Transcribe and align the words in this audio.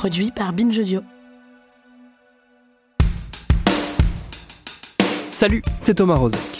Produit 0.00 0.30
par 0.30 0.54
Binge. 0.54 0.80
Salut, 5.30 5.62
c'est 5.78 5.96
Thomas 5.96 6.14
Rozek. 6.14 6.59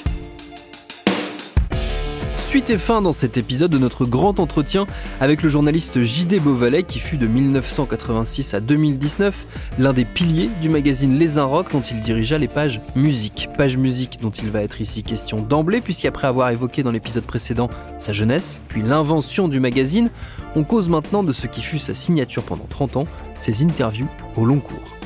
Suite 2.40 2.70
et 2.70 2.78
fin 2.78 3.02
dans 3.02 3.12
cet 3.12 3.36
épisode 3.36 3.70
de 3.70 3.78
notre 3.78 4.06
grand 4.06 4.40
entretien 4.40 4.86
avec 5.20 5.42
le 5.42 5.48
journaliste 5.48 6.00
J.D. 6.00 6.40
Beauvalet 6.40 6.82
qui 6.82 6.98
fut 6.98 7.18
de 7.18 7.26
1986 7.26 8.54
à 8.54 8.60
2019 8.60 9.46
l'un 9.78 9.92
des 9.92 10.06
piliers 10.06 10.50
du 10.60 10.70
magazine 10.70 11.18
Les 11.18 11.36
Un 11.36 11.44
Rock 11.44 11.70
dont 11.70 11.82
il 11.82 12.00
dirigea 12.00 12.38
les 12.38 12.48
pages 12.48 12.80
musique. 12.96 13.50
Page 13.56 13.76
musique 13.76 14.20
dont 14.22 14.30
il 14.30 14.50
va 14.50 14.62
être 14.62 14.80
ici 14.80 15.04
question 15.04 15.42
d'emblée 15.42 15.82
puisqu'après 15.82 16.26
avoir 16.26 16.50
évoqué 16.50 16.82
dans 16.82 16.92
l'épisode 16.92 17.24
précédent 17.24 17.68
sa 17.98 18.12
jeunesse, 18.12 18.62
puis 18.68 18.82
l'invention 18.82 19.46
du 19.46 19.60
magazine, 19.60 20.10
on 20.56 20.64
cause 20.64 20.88
maintenant 20.88 21.22
de 21.22 21.32
ce 21.32 21.46
qui 21.46 21.60
fut 21.60 21.78
sa 21.78 21.94
signature 21.94 22.42
pendant 22.42 22.66
30 22.68 22.96
ans, 22.96 23.04
ses 23.38 23.62
interviews 23.64 24.08
au 24.36 24.46
long 24.46 24.60
cours. 24.60 24.99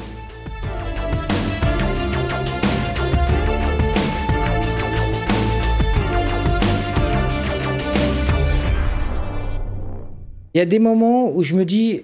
Il 10.54 10.58
y 10.58 10.60
a 10.60 10.66
des 10.66 10.78
moments 10.78 11.30
où 11.34 11.42
je 11.42 11.54
me 11.54 11.64
dis, 11.64 12.02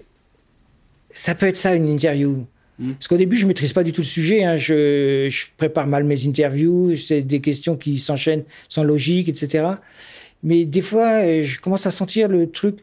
ça 1.11 1.35
peut 1.35 1.47
être 1.47 1.57
ça 1.57 1.75
une 1.75 1.89
interview. 1.89 2.47
Parce 2.95 3.09
qu'au 3.09 3.19
début, 3.19 3.37
je 3.37 3.47
maîtrise 3.47 3.75
pas 3.75 3.83
du 3.85 3.93
tout 3.93 4.01
le 4.01 4.07
sujet. 4.07 4.43
hein. 4.43 4.57
Je, 4.57 5.29
je 5.31 5.45
prépare 5.59 5.87
mal 5.87 6.03
mes 6.05 6.27
interviews. 6.27 6.97
C'est 6.97 7.21
des 7.21 7.41
questions 7.41 7.77
qui 7.77 7.99
s'enchaînent 7.99 8.45
sans 8.71 8.85
logique, 8.85 9.29
etc. 9.29 9.67
Mais 10.43 10.65
des 10.65 10.81
fois, 10.81 11.23
euh, 11.23 11.43
je 11.43 11.61
commence 11.61 11.85
à 11.85 11.91
sentir 11.91 12.29
le 12.29 12.49
truc, 12.51 12.79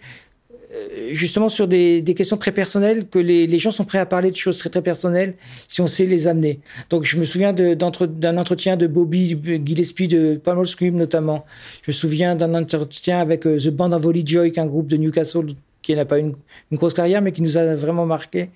justement 1.11 1.49
sur 1.49 1.67
des, 1.67 2.01
des 2.01 2.13
questions 2.13 2.37
très 2.37 2.51
personnelles, 2.51 3.07
que 3.07 3.19
les, 3.19 3.47
les 3.47 3.59
gens 3.59 3.71
sont 3.71 3.85
prêts 3.85 3.99
à 3.99 4.05
parler 4.05 4.31
de 4.31 4.35
choses 4.35 4.57
très 4.57 4.69
très 4.69 4.81
personnelles 4.81 5.35
si 5.67 5.81
on 5.81 5.87
sait 5.87 6.05
les 6.05 6.27
amener. 6.27 6.59
Donc, 6.89 7.03
je 7.03 7.17
me 7.17 7.23
souviens 7.23 7.53
d'un 7.53 8.37
entretien 8.37 8.77
de 8.77 8.87
Bobby 8.87 9.37
Gillespie 9.65 10.07
de 10.07 10.35
Palmer 10.35 10.65
Scream 10.65 10.95
notamment. 10.95 11.45
Je 11.83 11.91
me 11.91 11.93
souviens 11.93 12.35
d'un 12.35 12.53
entretien 12.53 13.19
avec 13.19 13.45
euh, 13.45 13.57
The 13.57 13.69
Band 13.69 13.91
of 13.91 14.05
Holy 14.05 14.25
Joy, 14.25 14.51
qui 14.51 14.59
est 14.59 14.63
un 14.63 14.67
groupe 14.67 14.87
de 14.87 14.97
Newcastle 14.97 15.47
qui 15.81 15.95
n'a 15.95 16.05
pas 16.05 16.19
une, 16.19 16.33
une 16.71 16.77
grosse 16.77 16.93
carrière, 16.93 17.21
mais 17.21 17.31
qui 17.31 17.41
nous 17.41 17.57
a 17.57 17.75
vraiment 17.75 18.05
marqué. 18.05 18.49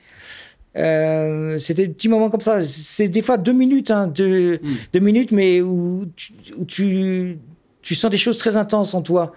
Euh, 0.78 1.58
c'était 1.58 1.88
des 1.88 1.94
petits 1.94 2.10
moments 2.10 2.30
comme 2.30 2.42
ça. 2.42 2.62
C'est 2.62 3.08
des 3.08 3.22
fois 3.22 3.38
deux 3.38 3.54
minutes, 3.54 3.92
hein, 3.92 4.08
deux, 4.08 4.60
deux 4.94 5.00
minutes, 5.00 5.32
mais 5.32 5.62
où, 5.62 6.06
tu, 6.16 6.34
où 6.58 6.66
tu, 6.66 7.38
tu 7.82 7.96
sens 7.96 8.12
des 8.12 8.18
choses 8.18 8.38
très 8.38 8.58
intenses 8.58 8.94
en 8.94 9.02
toi. 9.02 9.34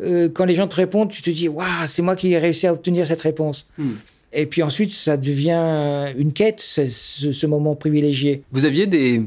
Euh, 0.00 0.28
quand 0.28 0.44
les 0.44 0.54
gens 0.54 0.68
te 0.68 0.76
répondent, 0.76 1.10
tu 1.10 1.22
te 1.22 1.30
dis, 1.30 1.48
waouh, 1.48 1.66
c'est 1.86 2.02
moi 2.02 2.16
qui 2.16 2.32
ai 2.32 2.38
réussi 2.38 2.66
à 2.66 2.72
obtenir 2.72 3.06
cette 3.06 3.20
réponse. 3.20 3.68
Et 4.34 4.46
puis 4.46 4.62
ensuite, 4.62 4.90
ça 4.90 5.16
devient 5.16 6.12
une 6.18 6.32
quête, 6.32 6.60
ce, 6.60 6.88
ce 6.88 7.46
moment 7.46 7.76
privilégié. 7.76 8.42
Vous 8.50 8.64
aviez 8.64 8.86
des. 8.86 9.22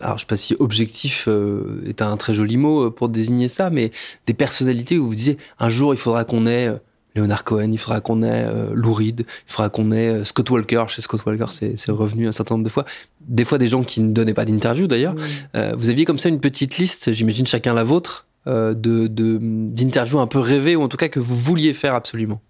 Alors, 0.00 0.16
je 0.16 0.20
sais 0.22 0.26
pas 0.26 0.36
si 0.36 0.54
objectif 0.58 1.26
euh, 1.28 1.82
est 1.86 2.02
un 2.02 2.16
très 2.16 2.32
joli 2.32 2.56
mot 2.56 2.84
euh, 2.84 2.90
pour 2.90 3.08
désigner 3.08 3.48
ça, 3.48 3.68
mais 3.68 3.90
des 4.26 4.34
personnalités 4.34 4.96
où 4.96 5.06
vous 5.06 5.14
disiez 5.14 5.38
un 5.58 5.68
jour 5.70 5.92
il 5.92 5.96
faudra 5.96 6.24
qu'on 6.24 6.46
ait 6.46 6.68
euh, 6.68 6.76
Leonard 7.16 7.42
Cohen, 7.42 7.72
il 7.72 7.78
faudra 7.78 8.00
qu'on 8.00 8.22
ait 8.22 8.44
euh, 8.46 8.70
Lou 8.74 8.92
Reed, 8.92 9.24
il 9.26 9.52
faudra 9.52 9.70
qu'on 9.70 9.90
ait 9.90 10.24
Scott 10.24 10.48
Walker. 10.50 10.84
Chez 10.86 11.02
Scott 11.02 11.26
Walker, 11.26 11.46
c'est 11.48 11.90
revenu 11.90 12.28
un 12.28 12.32
certain 12.32 12.54
nombre 12.54 12.64
de 12.64 12.70
fois. 12.70 12.84
Des 13.20 13.44
fois, 13.44 13.58
des 13.58 13.66
gens 13.66 13.82
qui 13.82 14.00
ne 14.00 14.12
donnaient 14.12 14.34
pas 14.34 14.44
d'interview 14.44 14.86
d'ailleurs. 14.86 15.16
Vous 15.76 15.90
aviez 15.90 16.04
comme 16.04 16.18
ça 16.18 16.28
une 16.28 16.40
petite 16.40 16.78
liste, 16.78 17.10
j'imagine 17.12 17.44
chacun 17.44 17.74
la 17.74 17.82
vôtre, 17.82 18.26
euh, 18.48 18.74
de 18.74 19.06
de- 19.06 19.38
d'interviews 19.40 20.18
un 20.20 20.26
peu 20.26 20.38
rêvées 20.40 20.74
ou 20.76 20.82
en 20.82 20.88
tout 20.88 20.96
cas 20.96 21.08
que 21.08 21.20
vous 21.20 21.36
vouliez 21.36 21.74
faire 21.74 21.94
absolument. 21.94 22.40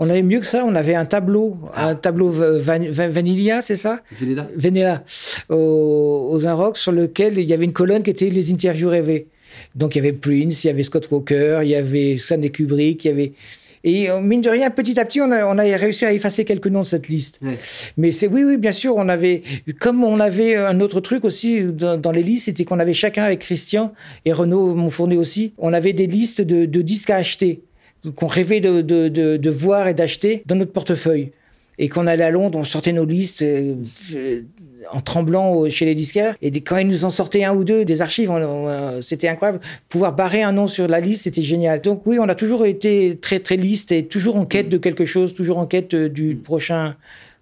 On 0.00 0.10
avait 0.10 0.22
mieux 0.22 0.40
que 0.40 0.46
ça, 0.46 0.64
on 0.66 0.74
avait 0.74 0.96
un 0.96 1.04
tableau, 1.04 1.56
un 1.76 1.94
tableau 1.94 2.28
va- 2.28 2.58
van- 2.58 2.90
van- 2.90 3.08
Vanilla, 3.10 3.60
c'est 3.62 3.76
ça? 3.76 4.00
Vénéa, 4.56 5.04
au- 5.50 6.28
aux 6.32 6.46
Inrocks, 6.46 6.78
sur 6.78 6.90
lequel 6.92 7.38
il 7.38 7.44
y 7.48 7.52
avait 7.52 7.64
une 7.64 7.72
colonne 7.72 8.02
qui 8.02 8.10
était 8.10 8.28
les 8.30 8.50
interviews 8.52 8.88
rêvées. 8.88 9.28
Donc 9.76 9.94
il 9.94 9.98
y 9.98 10.00
avait 10.00 10.12
Prince, 10.12 10.64
il 10.64 10.66
y 10.66 10.70
avait 10.70 10.82
Scott 10.82 11.08
Walker, 11.12 11.60
il 11.62 11.68
y 11.68 11.76
avait 11.76 12.16
Stanley 12.16 12.50
Kubrick, 12.50 13.04
il 13.04 13.08
y 13.08 13.10
avait. 13.12 13.32
Et 13.84 14.10
euh, 14.10 14.20
mine 14.20 14.40
de 14.40 14.48
rien, 14.48 14.70
petit 14.70 14.98
à 14.98 15.04
petit, 15.04 15.20
on 15.20 15.30
a, 15.30 15.44
on 15.44 15.58
a 15.58 15.62
réussi 15.62 16.04
à 16.06 16.12
effacer 16.12 16.44
quelques 16.44 16.66
noms 16.68 16.82
de 16.82 16.86
cette 16.86 17.08
liste. 17.08 17.38
Mais 17.96 18.10
c'est 18.10 18.26
oui, 18.26 18.42
oui, 18.42 18.56
bien 18.56 18.72
sûr, 18.72 18.96
on 18.96 19.08
avait, 19.08 19.42
comme 19.78 20.02
on 20.02 20.18
avait 20.20 20.56
un 20.56 20.80
autre 20.80 21.00
truc 21.00 21.24
aussi 21.24 21.66
dans, 21.66 21.98
dans 21.98 22.10
les 22.10 22.22
listes, 22.22 22.46
c'était 22.46 22.64
qu'on 22.64 22.80
avait 22.80 22.94
chacun 22.94 23.24
avec 23.24 23.40
Christian 23.40 23.92
et 24.24 24.32
Renaud 24.32 24.74
Monfournet 24.74 25.16
aussi, 25.16 25.52
on 25.58 25.72
avait 25.72 25.92
des 25.92 26.06
listes 26.06 26.40
de, 26.40 26.64
de 26.64 26.82
disques 26.82 27.10
à 27.10 27.16
acheter 27.16 27.62
qu'on 28.16 28.26
rêvait 28.26 28.60
de, 28.60 28.82
de, 28.82 29.08
de, 29.08 29.36
de 29.36 29.50
voir 29.50 29.88
et 29.88 29.94
d'acheter 29.94 30.42
dans 30.46 30.56
notre 30.56 30.72
portefeuille. 30.72 31.32
Et 31.78 31.88
qu'on 31.88 32.06
allait 32.06 32.24
à 32.24 32.30
Londres, 32.30 32.58
on 32.58 32.64
sortait 32.64 32.92
nos 32.92 33.04
listes 33.04 33.42
euh, 33.42 33.74
euh, 34.14 34.42
en 34.92 35.00
tremblant 35.00 35.52
au- 35.52 35.68
chez 35.70 35.84
les 35.84 35.94
disquaires. 35.94 36.36
Et 36.42 36.50
quand 36.60 36.76
ils 36.76 36.86
nous 36.86 37.04
en 37.04 37.10
sortaient 37.10 37.44
un 37.44 37.54
ou 37.54 37.64
deux 37.64 37.84
des 37.84 38.00
archives, 38.02 38.30
euh, 38.32 39.00
c'était 39.00 39.28
incroyable. 39.28 39.60
Pouvoir 39.88 40.14
barrer 40.14 40.42
un 40.42 40.52
nom 40.52 40.66
sur 40.66 40.86
la 40.86 41.00
liste, 41.00 41.24
c'était 41.24 41.42
génial. 41.42 41.80
Donc 41.80 42.02
oui, 42.06 42.18
on 42.20 42.28
a 42.28 42.34
toujours 42.34 42.64
été 42.66 43.16
très 43.20 43.40
très 43.40 43.56
liste 43.56 43.90
et 43.92 44.04
toujours 44.06 44.36
en 44.36 44.44
quête 44.46 44.68
de 44.68 44.78
quelque 44.78 45.04
chose, 45.04 45.34
toujours 45.34 45.58
en 45.58 45.66
quête 45.66 45.94
euh, 45.94 46.08
du 46.08 46.36
prochain 46.36 46.94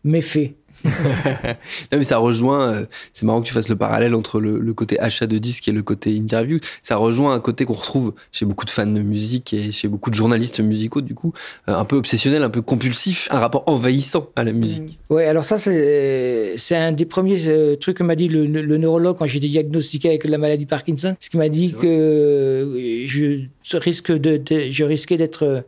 méfait. 0.05 0.55
Non, 1.93 1.99
mais 1.99 2.03
ça 2.05 2.19
rejoint, 2.19 2.73
euh, 2.73 2.87
c'est 3.13 3.25
marrant 3.27 3.41
que 3.43 3.47
tu 3.47 3.53
fasses 3.53 3.69
le 3.69 3.77
parallèle 3.77 4.15
entre 4.15 4.41
le, 4.41 4.59
le 4.59 4.75
côté 4.75 4.99
achat 5.01 5.27
de 5.27 5.39
disques 5.39 5.69
et 5.69 5.73
le 5.73 5.83
côté 5.83 6.15
interview. 6.15 6.59
Ça 6.83 6.97
rejoint 6.97 7.35
un 7.35 7.41
côté 7.41 7.65
qu'on 7.65 7.75
retrouve 7.75 8.15
chez 8.33 8.45
beaucoup 8.45 8.65
de 8.65 8.71
fans 8.71 8.87
de 8.87 9.01
musique 9.01 9.53
et 9.53 9.73
chez 9.73 9.89
beaucoup 9.89 10.11
de 10.11 10.15
journalistes 10.15 10.61
musicaux, 10.61 11.01
du 11.01 11.15
coup, 11.15 11.33
euh, 11.69 11.75
un 11.75 11.85
peu 11.85 11.97
obsessionnel, 11.97 12.43
un 12.43 12.51
peu 12.51 12.63
compulsif, 12.63 13.29
un 13.31 13.39
rapport 13.39 13.65
envahissant 13.67 14.29
à 14.37 14.45
la 14.45 14.53
musique. 14.53 14.99
Ouais, 15.11 15.27
alors 15.27 15.45
ça, 15.45 15.59
c'est 15.59 16.77
un 16.77 16.93
des 16.93 17.05
premiers 17.07 17.49
euh, 17.49 17.77
trucs 17.77 17.97
que 17.99 18.03
m'a 18.03 18.15
dit 18.17 18.29
le, 18.29 18.47
neurologue 18.47 19.17
quand 19.19 19.27
j'ai 19.27 19.39
été 19.39 19.49
diagnostiqué 19.49 20.09
avec 20.09 20.25
la 20.25 20.39
maladie 20.39 20.67
Parkinson. 20.67 21.17
Ce 21.21 21.31
qui 21.31 21.37
m'a 21.37 21.49
dit 21.49 21.75
que 21.79 23.03
je 23.07 23.77
risque 23.77 24.13
de, 24.13 24.37
de- 24.37 24.71
je 24.71 24.85
risquais 24.85 25.17
d'être 25.17 25.65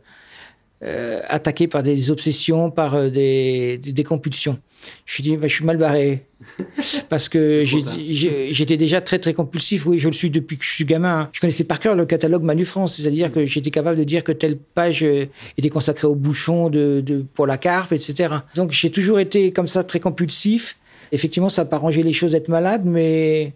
euh, 0.83 1.21
attaqué 1.27 1.67
par 1.67 1.83
des 1.83 2.11
obsessions, 2.11 2.69
par 2.69 2.95
euh, 2.95 3.09
des, 3.09 3.77
des, 3.77 3.93
des 3.93 4.03
compulsions. 4.03 4.59
Je 5.05 5.13
suis 5.13 5.23
dit, 5.23 5.37
bah, 5.37 5.47
je 5.47 5.53
suis 5.55 5.65
mal 5.65 5.77
barré. 5.77 6.25
Parce 7.09 7.29
que 7.29 7.63
j'étais 7.65 8.77
déjà 8.77 9.01
très 9.01 9.17
très 9.19 9.33
compulsif. 9.33 9.85
Oui, 9.85 9.97
je 9.97 10.07
le 10.07 10.13
suis 10.13 10.29
depuis 10.29 10.57
que 10.57 10.63
je 10.63 10.69
suis 10.69 10.85
gamin. 10.85 11.21
hein. 11.21 11.29
Je 11.31 11.39
connaissais 11.39 11.63
par 11.63 11.79
cœur 11.79 11.95
le 11.95 12.05
catalogue 12.05 12.43
Manu 12.43 12.65
France, 12.65 12.95
c'est-à-dire 12.97 13.31
que 13.31 13.45
j'étais 13.45 13.71
capable 13.71 13.97
de 13.97 14.03
dire 14.03 14.23
que 14.23 14.31
telle 14.31 14.57
page 14.57 15.03
euh, 15.03 15.25
était 15.57 15.69
consacrée 15.69 16.07
au 16.07 16.15
bouchon 16.15 16.69
de, 16.69 17.01
de, 17.01 17.25
pour 17.33 17.47
la 17.47 17.57
carpe, 17.57 17.93
etc. 17.93 18.29
Donc 18.55 18.71
j'ai 18.71 18.91
toujours 18.91 19.19
été 19.19 19.51
comme 19.51 19.67
ça 19.67 19.83
très 19.83 19.99
compulsif. 19.99 20.77
Effectivement, 21.11 21.49
ça 21.49 21.63
n'a 21.63 21.69
pas 21.69 21.77
rangé 21.77 22.03
les 22.03 22.13
choses 22.13 22.33
d'être 22.33 22.49
malade, 22.49 22.81
mais 22.85 23.53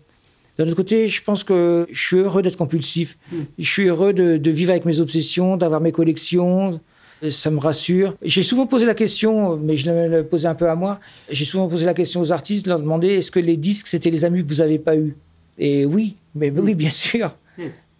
d'un 0.57 0.65
autre 0.65 0.75
côté, 0.75 1.07
je 1.09 1.21
pense 1.23 1.43
que 1.43 1.87
je 1.91 1.99
suis 1.99 2.17
heureux 2.17 2.41
d'être 2.41 2.57
compulsif. 2.57 3.17
Je 3.57 3.69
suis 3.69 3.87
heureux 3.87 4.13
de, 4.13 4.37
de 4.37 4.51
vivre 4.51 4.71
avec 4.71 4.85
mes 4.85 4.99
obsessions, 4.99 5.57
d'avoir 5.57 5.81
mes 5.81 5.91
collections. 5.91 6.79
Et 7.21 7.31
Ça 7.31 7.51
me 7.51 7.59
rassure. 7.59 8.15
J'ai 8.21 8.43
souvent 8.43 8.65
posé 8.65 8.85
la 8.85 8.95
question, 8.95 9.57
mais 9.57 9.75
je 9.75 9.89
l'ai 9.91 10.23
posé 10.23 10.47
un 10.47 10.55
peu 10.55 10.69
à 10.69 10.75
moi. 10.75 10.99
J'ai 11.29 11.45
souvent 11.45 11.67
posé 11.67 11.85
la 11.85 11.93
question 11.93 12.21
aux 12.21 12.31
artistes, 12.31 12.67
leur 12.67 12.79
demander 12.79 13.09
est-ce 13.09 13.31
que 13.31 13.39
les 13.39 13.57
disques 13.57 13.87
c'était 13.87 14.09
les 14.09 14.25
amis 14.25 14.43
que 14.43 14.49
vous 14.49 14.59
n'avez 14.59 14.79
pas 14.79 14.95
eus? 14.95 15.15
Et 15.57 15.85
oui, 15.85 16.15
mais 16.35 16.49
oui, 16.51 16.75
bien 16.75 16.89
sûr. 16.89 17.35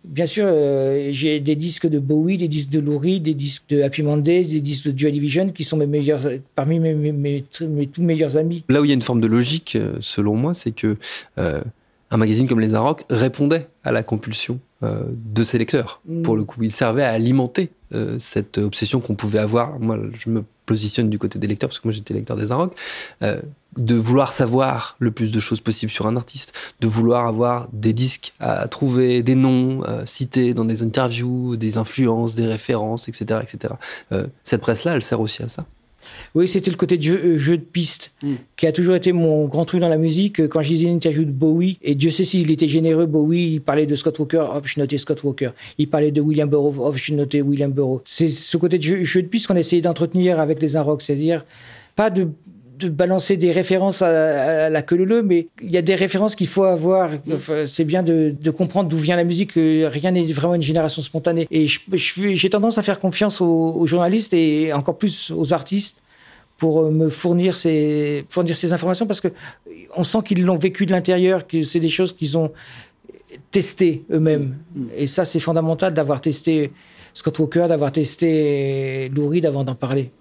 Bien 0.05 0.25
sûr, 0.25 0.45
euh, 0.47 1.09
j'ai 1.11 1.41
des 1.41 1.57
disques 1.57 1.87
de 1.87 1.99
Bowie, 1.99 2.37
des 2.37 2.47
disques 2.47 2.69
de 2.69 2.79
Lou 2.79 2.97
Reed, 2.97 3.23
des 3.23 3.33
disques 3.33 3.63
de 3.67 3.81
Happy 3.81 4.01
Mondays, 4.01 4.45
des 4.45 4.61
disques 4.61 4.89
de 4.89 4.97
Joy 4.97 5.11
Division 5.11 5.49
qui 5.49 5.65
sont 5.65 5.75
mes 5.75 5.85
meilleurs, 5.85 6.21
parmi 6.55 6.79
mes, 6.79 6.93
mes, 6.93 7.11
mes, 7.11 7.43
mes 7.67 7.87
tout 7.87 8.01
meilleurs 8.01 8.37
amis. 8.37 8.63
Là 8.69 8.79
où 8.79 8.85
il 8.85 8.87
y 8.87 8.91
a 8.91 8.93
une 8.93 9.01
forme 9.01 9.19
de 9.19 9.27
logique, 9.27 9.75
euh, 9.75 9.97
selon 9.99 10.35
moi, 10.35 10.53
c'est 10.53 10.71
que 10.71 10.95
euh, 11.37 11.61
un 12.11 12.17
magazine 12.17 12.47
comme 12.47 12.61
Les 12.61 12.75
Arocs 12.75 13.03
répondait 13.09 13.67
à 13.83 13.91
la 13.91 14.03
compulsion 14.03 14.53
euh, 14.55 14.68
de 14.81 15.43
ses 15.43 15.57
lecteurs. 15.57 16.01
Mm. 16.07 16.21
Pour 16.21 16.37
le 16.37 16.43
coup, 16.43 16.63
il 16.63 16.71
servait 16.71 17.03
à 17.03 17.11
alimenter 17.11 17.69
euh, 17.93 18.17
cette 18.19 18.59
obsession 18.59 18.99
qu'on 18.99 19.15
pouvait 19.15 19.39
avoir. 19.39 19.79
Moi, 19.79 19.97
je 20.13 20.29
me 20.29 20.43
positionne 20.69 21.09
du 21.09 21.17
côté 21.17 21.39
des 21.39 21.47
lecteurs 21.47 21.69
parce 21.69 21.79
que 21.79 21.87
moi 21.87 21.91
j'étais 21.91 22.13
lecteur 22.13 22.37
des 22.37 22.51
Arocs. 22.51 22.75
Euh, 23.23 23.41
de 23.77 23.95
vouloir 23.95 24.33
savoir 24.33 24.95
le 24.99 25.11
plus 25.11 25.31
de 25.31 25.39
choses 25.39 25.61
possible 25.61 25.91
sur 25.91 26.05
un 26.05 26.15
artiste, 26.15 26.53
de 26.79 26.87
vouloir 26.87 27.25
avoir 27.25 27.67
des 27.71 27.93
disques 27.93 28.33
à 28.39 28.67
trouver, 28.67 29.23
des 29.23 29.35
noms 29.35 29.83
euh, 29.87 30.05
cités 30.05 30.53
dans 30.53 30.65
des 30.65 30.83
interviews, 30.83 31.55
des 31.55 31.77
influences, 31.77 32.35
des 32.35 32.45
références, 32.45 33.07
etc. 33.07 33.39
etc. 33.43 33.73
Euh, 34.11 34.27
cette 34.43 34.61
presse-là, 34.61 34.93
elle 34.93 35.01
sert 35.01 35.21
aussi 35.21 35.43
à 35.43 35.47
ça. 35.47 35.65
Oui, 36.35 36.47
c'était 36.47 36.71
le 36.71 36.77
côté 36.77 36.97
de 36.97 37.01
jeu, 37.03 37.19
euh, 37.23 37.37
jeu 37.37 37.57
de 37.57 37.63
piste 37.63 38.11
Mm. 38.23 38.33
qui 38.57 38.67
a 38.67 38.71
toujours 38.71 38.95
été 38.95 39.11
mon 39.13 39.45
grand 39.45 39.65
truc 39.65 39.79
dans 39.81 39.89
la 39.89 39.97
musique. 39.97 40.47
Quand 40.49 40.61
je 40.61 40.69
lisais 40.69 40.87
une 40.87 40.95
interview 40.95 41.23
de 41.23 41.31
Bowie, 41.31 41.77
et 41.81 41.95
Dieu 41.95 42.09
sait 42.09 42.23
s'il 42.25 42.51
était 42.51 42.67
généreux, 42.67 43.05
Bowie, 43.05 43.53
il 43.53 43.61
parlait 43.61 43.85
de 43.85 43.95
Scott 43.95 44.19
Walker, 44.19 44.45
hop, 44.53 44.67
je 44.67 44.79
notais 44.79 44.97
Scott 44.97 45.23
Walker. 45.23 45.51
Il 45.77 45.87
parlait 45.89 46.11
de 46.11 46.21
William 46.21 46.49
Burroughs, 46.49 46.79
hop, 46.79 46.95
je 46.97 47.13
notais 47.13 47.41
William 47.41 47.71
Burroughs. 47.71 48.01
C'est 48.05 48.27
ce 48.29 48.57
côté 48.57 48.77
de 48.77 48.83
jeu, 48.83 49.03
jeu 49.03 49.21
de 49.21 49.27
piste 49.27 49.47
qu'on 49.47 49.55
essayait 49.55 49.81
d'entretenir 49.81 50.39
avec 50.39 50.61
les 50.61 50.75
Inrocks, 50.75 51.01
c'est-à-dire 51.01 51.45
pas 51.95 52.09
de 52.09 52.27
de 52.79 52.87
balancer 52.87 53.35
des 53.35 53.51
références 53.51 54.01
à, 54.01 54.67
à 54.67 54.69
la 54.69 54.81
queue 54.81 54.95
leu 54.95 55.21
mais 55.21 55.47
il 55.61 55.69
y 55.69 55.75
a 55.75 55.81
des 55.81 55.95
références 55.95 56.33
qu'il 56.33 56.47
faut 56.47 56.63
avoir. 56.63 57.09
Enfin, 57.33 57.65
c'est 57.65 57.83
bien 57.83 58.03
de, 58.03 58.33
de 58.41 58.51
comprendre 58.51 58.87
d'où 58.87 58.95
vient 58.95 59.17
la 59.17 59.25
musique, 59.25 59.55
que 59.55 59.83
rien 59.83 60.11
n'est 60.11 60.23
vraiment 60.31 60.55
une 60.55 60.61
génération 60.61 61.01
spontanée. 61.01 61.45
Et 61.51 61.65
j'ai 61.67 62.49
tendance 62.49 62.77
à 62.77 62.81
faire 62.81 63.01
confiance 63.01 63.41
aux, 63.41 63.73
aux 63.77 63.85
journalistes 63.85 64.33
et 64.33 64.71
encore 64.71 64.97
plus 64.97 65.29
aux 65.35 65.51
artistes 65.53 65.97
pour 66.59 66.81
euh, 66.81 66.91
me 66.91 67.09
fournir 67.09 67.55
ces, 67.55 68.25
fournir 68.29 68.55
ces 68.55 68.71
informations 68.73 69.07
parce 69.07 69.21
que 69.21 69.29
on 69.95 70.03
sent 70.03 70.19
qu'ils 70.25 70.43
l'ont 70.45 70.57
vécu 70.57 70.85
de 70.85 70.91
l'intérieur, 70.91 71.47
que 71.47 71.61
c'est 71.63 71.79
des 71.79 71.89
choses 71.89 72.13
qu'ils 72.13 72.37
ont 72.37 72.51
testées 73.51 74.05
eux-mêmes. 74.11 74.57
Et 74.95 75.07
ça, 75.07 75.25
c'est 75.25 75.39
fondamental 75.39 75.93
d'avoir 75.93 76.21
testé 76.21 76.71
Scott 77.13 77.39
Walker, 77.39 77.65
d'avoir 77.67 77.91
testé 77.91 79.09
Lou 79.15 79.27
Reed 79.29 79.45
avant 79.45 79.63
d'en 79.63 79.75
parler. 79.75 80.11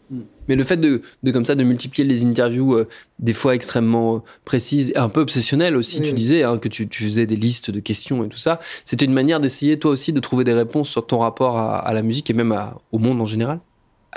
Mais 0.48 0.56
le 0.56 0.64
fait 0.64 0.78
de, 0.78 1.02
de 1.22 1.30
comme 1.32 1.44
ça 1.44 1.54
de 1.54 1.62
multiplier 1.62 2.08
les 2.08 2.24
interviews, 2.24 2.74
euh, 2.74 2.88
des 3.18 3.34
fois 3.34 3.54
extrêmement 3.54 4.16
euh, 4.16 4.18
précises, 4.46 4.90
et 4.94 4.96
un 4.98 5.10
peu 5.10 5.20
obsessionnelles 5.20 5.76
aussi, 5.76 5.98
Oui, 6.00 6.06
tu 6.08 6.12
disais 6.14 6.44
hein, 6.44 6.56
que 6.56 6.68
tu, 6.68 6.88
tu 6.88 7.04
faisais 7.04 7.26
des 7.26 7.36
listes 7.36 7.70
de 7.70 7.80
questions 7.80 8.24
et 8.24 8.28
tout 8.28 8.38
ça, 8.38 8.58
c'était 8.86 9.04
une 9.04 9.12
manière 9.12 9.38
d'essayer 9.40 9.78
toi 9.78 9.90
aussi 9.90 10.14
de 10.14 10.20
trouver 10.20 10.44
des 10.44 10.54
réponses 10.54 10.88
sur 10.88 11.06
ton 11.06 11.18
rapport 11.18 11.58
à, 11.58 11.78
à 11.78 11.92
la 11.92 12.00
musique 12.02 12.30
et 12.30 12.32
même 12.32 12.52
à- 12.52 12.78
au 12.90 12.98
monde 12.98 13.20
en 13.20 13.26
général? 13.26 13.60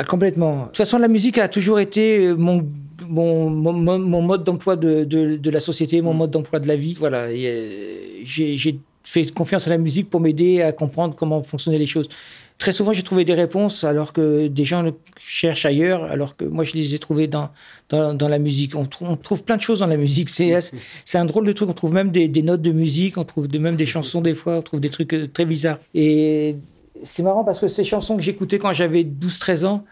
Ah, 0.02 0.04
complètement. 0.04 0.62
De 0.62 0.66
toute 0.66 0.78
façon, 0.78 0.98
la 0.98 1.08
musique 1.08 1.38
a 1.38 1.48
toujours 1.48 1.80
été 1.80 2.26
euh, 2.26 2.36
mon, 2.36 2.68
mon, 3.08 3.52
mon, 3.52 4.22
mode 4.24 4.44
d'emploi 4.44 4.76
de, 4.76 5.04
de, 5.04 5.38
de 5.38 5.50
la 5.52 5.60
société, 5.60 6.02
mon 6.02 6.16
mode 6.16 6.32
d'emploi 6.32 6.58
de 6.60 6.68
la 6.68 6.76
vie. 6.76 6.96
Voilà. 6.96 7.26
Euh, 7.28 7.98
J'ai 8.24 8.80
fait 9.04 9.32
confiance 9.32 9.68
à 9.68 9.70
la 9.70 9.78
musique 9.78 10.10
pour 10.10 10.20
m'aider 10.20 10.64
à 10.64 10.72
comprendre 10.72 11.16
comment 11.16 11.44
fonctionnaient 11.44 11.78
les 11.78 11.86
choses. 11.86 12.10
Très 12.58 12.72
souvent, 12.72 12.94
j'ai 12.94 13.04
trouvé 13.04 13.26
des 13.26 13.36
réponses 13.36 13.84
alors 13.84 14.12
que 14.12 14.48
des 14.48 14.66
gens 14.66 14.82
le 14.82 14.94
cherchent 15.20 15.66
ailleurs, 15.68 16.04
alors 16.06 16.36
que 16.36 16.46
moi, 16.46 16.64
je 16.64 16.74
les 16.74 16.96
ai 16.96 17.00
trouvées 17.00 17.28
dans, 17.28 17.52
dans, 17.90 18.16
dans 18.16 18.28
la 18.28 18.40
musique. 18.40 18.76
On, 18.76 18.86
trou- 18.86 19.06
on 19.08 19.18
trouve 19.18 19.44
plein 19.44 19.58
de 19.58 19.62
choses 19.62 19.82
dans 19.82 19.88
la 19.88 19.98
musique. 19.98 20.30
C'est 20.30 20.56
un 21.14 21.26
drôle 21.26 21.46
de 21.46 21.52
truc. 21.54 21.70
On 21.70 21.74
trouve 21.74 21.94
même 21.94 22.10
des, 22.10 22.28
des 22.28 22.42
notes 22.42 22.62
de 22.64 22.72
musique, 22.72 23.20
on 23.20 23.24
trouve 23.24 23.48
de, 23.48 23.60
même 23.60 23.76
des 23.76 23.86
chansons 23.96 24.22
des 24.22 24.34
fois, 24.34 24.58
on 24.58 24.62
trouve 24.64 24.80
des 24.80 24.90
trucs 24.90 25.14
euh, 25.14 25.28
très 25.28 25.46
bizarres. 25.46 25.78
Et 25.94 26.56
c'est 27.04 27.24
marrant 27.24 27.44
parce 27.44 27.60
que 27.60 27.68
ces 27.68 27.84
chansons 27.84 28.16
que 28.18 28.24
j'écoutais 28.24 28.60
quand 28.60 28.74
j'avais 28.74 29.04
12-13 29.04 29.66
ans, 29.66 29.86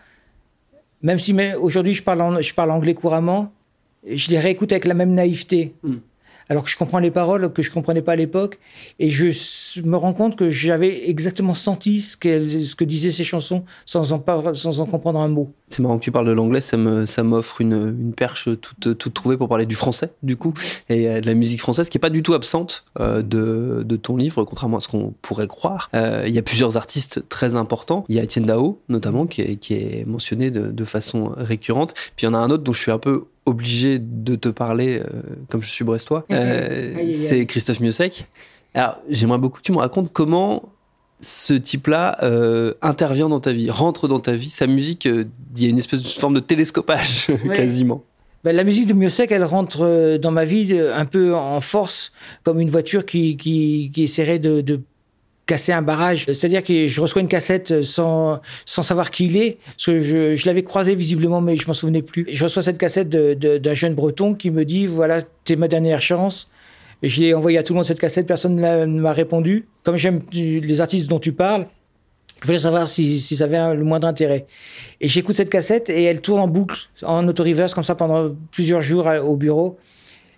même 1.02 1.20
si 1.20 1.36
aujourd'hui 1.60 1.94
je 1.94 2.04
parle, 2.04 2.72
anglais 2.72 2.94
couramment, 2.94 3.52
je 4.08 4.30
les 4.30 4.40
réécoute 4.40 4.72
avec 4.72 4.86
la 4.86 4.94
même 4.94 5.14
naïveté. 5.14 5.74
Mm. 5.84 5.96
Alors 6.50 6.64
que 6.64 6.70
je 6.70 6.78
comprends 6.78 7.00
les 7.00 7.12
paroles 7.12 7.54
que 7.54 7.62
je 7.62 7.72
comprenais 7.72 8.02
pas 8.02 8.14
à 8.14 8.16
l'époque. 8.16 8.60
Et 8.98 9.10
je 9.10 9.82
me 9.82 9.96
rends 9.96 10.14
compte 10.14 10.36
que 10.36 10.50
j'avais 10.50 11.10
exactement 11.10 11.54
senti 11.54 12.02
ce, 12.02 12.18
que 12.18 12.84
disaient 12.84 13.12
ces 13.12 13.24
chansons 13.24 13.64
sans 13.86 14.14
en, 14.14 14.20
comprendre 14.20 15.20
un 15.20 15.28
mot. 15.28 15.52
C'est 15.70 15.84
marrant 15.84 16.00
que 16.00 16.04
tu 16.04 16.12
parles 16.12 16.26
de 16.26 16.32
l'anglais, 16.32 16.62
ça 16.62 16.78
m'offre 16.78 17.62
une, 17.62 18.14
perche 18.16 18.50
toute, 18.60 19.14
trouvée 19.14 19.38
pour 19.38 19.48
parler 19.48 19.68
du 19.68 19.76
français, 19.76 20.12
du 20.24 20.36
coup, 20.36 20.54
et 20.90 21.08
euh, 21.08 21.22
de 21.22 21.28
la 21.28 21.36
musique 21.36 21.60
française 21.60 21.90
qui 21.90 21.98
est 21.98 22.02
pas 22.02 22.10
du 22.10 22.24
tout 22.24 22.34
absente 22.34 22.86
euh, 23.00 23.22
de, 23.22 23.96
ton 23.98 24.18
livre, 24.18 24.44
contrairement 24.46 24.78
à 24.78 24.80
ce 24.80 24.88
qu'on 24.88 25.14
pourrait 25.22 25.48
croire. 25.48 25.90
Euh, 25.94 26.24
Il 26.28 26.34
y 26.34 26.40
a 26.40 26.42
plusieurs 26.42 26.78
artistes 26.78 27.28
très 27.30 27.56
importants. 27.56 28.06
Il 28.10 28.16
y 28.16 28.20
a 28.20 28.24
Étienne 28.24 28.46
Dao, 28.46 28.80
notamment, 28.90 29.28
qui 29.28 29.42
est, 29.42 30.08
mentionné 30.08 30.50
de 30.50 30.86
façon 30.86 31.34
récurrente. 31.38 31.94
Puis 32.16 32.26
il 32.26 32.30
y 32.30 32.30
en 32.30 32.34
a 32.34 32.38
un 32.38 32.50
autre 32.50 32.64
dont 32.64 32.74
je 32.74 32.80
suis 32.80 32.92
un 32.92 32.98
peu 32.98 33.26
obligé 33.46 34.00
de 34.00 34.36
te 34.36 34.50
parler, 34.50 35.00
euh, 35.00 35.22
comme 35.50 35.62
je 35.62 35.70
suis 35.70 35.86
brestois. 35.86 36.26
Euh, 36.40 37.12
c'est 37.12 37.46
Christophe 37.46 37.80
Miossec. 37.80 38.28
Alors, 38.74 39.00
j'aimerais 39.10 39.40
beaucoup 39.40 39.58
que 39.58 39.64
tu 39.64 39.72
me 39.72 39.78
racontes 39.78 40.12
comment 40.14 40.70
ce 41.20 41.54
type-là 41.54 42.18
euh, 42.24 42.74
intervient 42.82 43.28
dans 43.28 43.40
ta 43.40 43.52
vie, 43.52 43.70
rentre 43.70 44.08
dans 44.08 44.20
ta 44.20 44.34
vie. 44.34 44.50
Sa 44.50 44.68
musique, 44.68 45.06
il 45.06 45.28
y 45.58 45.66
a 45.66 45.70
une 45.70 45.80
espèce 45.80 46.02
de 46.02 46.08
forme 46.08 46.36
de 46.36 46.40
télescopage, 46.40 47.28
quasiment. 47.54 48.04
Ben, 48.44 48.56
la 48.56 48.64
musique 48.64 48.88
de 48.88 48.94
Miossec, 48.94 49.32
elle 49.32 49.44
rentre 49.44 50.18
dans 50.18 50.32
ma 50.32 50.46
vie 50.46 50.80
un 50.80 51.06
peu 51.06 51.36
en 51.36 51.60
force, 51.60 52.14
comme 52.44 52.60
une 52.60 52.70
voiture 52.70 53.06
qui, 53.06 53.36
qui, 53.36 53.92
qui 53.94 54.04
essaierait 54.04 54.40
de, 54.40 54.62
de 54.62 54.82
casser 55.50 55.72
un 55.74 55.82
barrage. 55.82 56.26
C'est-à-dire 56.28 56.64
que 56.64 56.88
je 56.88 57.02
reçois 57.02 57.22
une 57.22 57.28
cassette 57.28 57.82
sans, 57.82 58.40
sans 58.66 58.84
savoir 58.84 59.10
qui 59.10 59.26
il 59.26 59.36
est, 59.38 59.58
parce 59.66 59.86
que 59.88 60.00
je, 60.00 60.46
l'avais 60.46 60.64
croisé 60.64 60.94
visiblement, 60.94 61.42
mais 61.42 61.58
je 61.58 61.66
m'en 61.68 61.74
souvenais 61.74 62.04
plus. 62.04 62.28
Je 62.32 62.44
reçois 62.44 62.62
cette 62.62 62.78
cassette 62.78 63.10
d'un 63.10 63.74
jeune 63.74 63.96
breton 63.96 64.36
qui 64.36 64.52
me 64.52 64.64
dit, 64.64 64.86
voilà, 64.86 65.24
t'es 65.44 65.56
ma 65.56 65.68
dernière 65.68 66.02
chance. 66.02 66.50
Et 67.02 67.10
je 67.10 67.22
l'ai 67.22 67.34
envoyé 67.34 67.58
à 67.58 67.64
tout 67.64 67.74
le 67.74 67.78
monde 67.78 67.86
cette 67.86 68.00
cassette, 68.00 68.28
personne 68.28 68.56
ne 68.58 69.02
m'a 69.02 69.14
répondu. 69.14 69.68
Comme 69.84 69.98
j'aime 69.98 70.22
les 70.34 70.82
artistes 70.82 71.10
dont 71.10 71.20
tu 71.20 71.32
parles, 71.32 71.66
je 72.42 72.48
voulais 72.48 72.60
savoir 72.60 72.88
si, 72.88 73.20
si 73.20 73.36
ça 73.36 73.46
avait 73.46 73.76
le 73.76 73.84
moindre 73.84 74.08
intérêt. 74.08 74.46
Et 75.02 75.08
j'écoute 75.08 75.36
cette 75.36 75.50
cassette 75.50 75.90
et 75.90 76.04
elle 76.04 76.22
tourne 76.22 76.42
en 76.42 76.48
boucle, 76.48 76.78
en 77.04 77.28
auto-reverse, 77.28 77.74
comme 77.74 77.84
ça 77.84 77.96
pendant 77.96 78.36
plusieurs 78.52 78.82
jours 78.82 79.08
à- 79.08 79.24
au 79.24 79.36
bureau. 79.36 79.78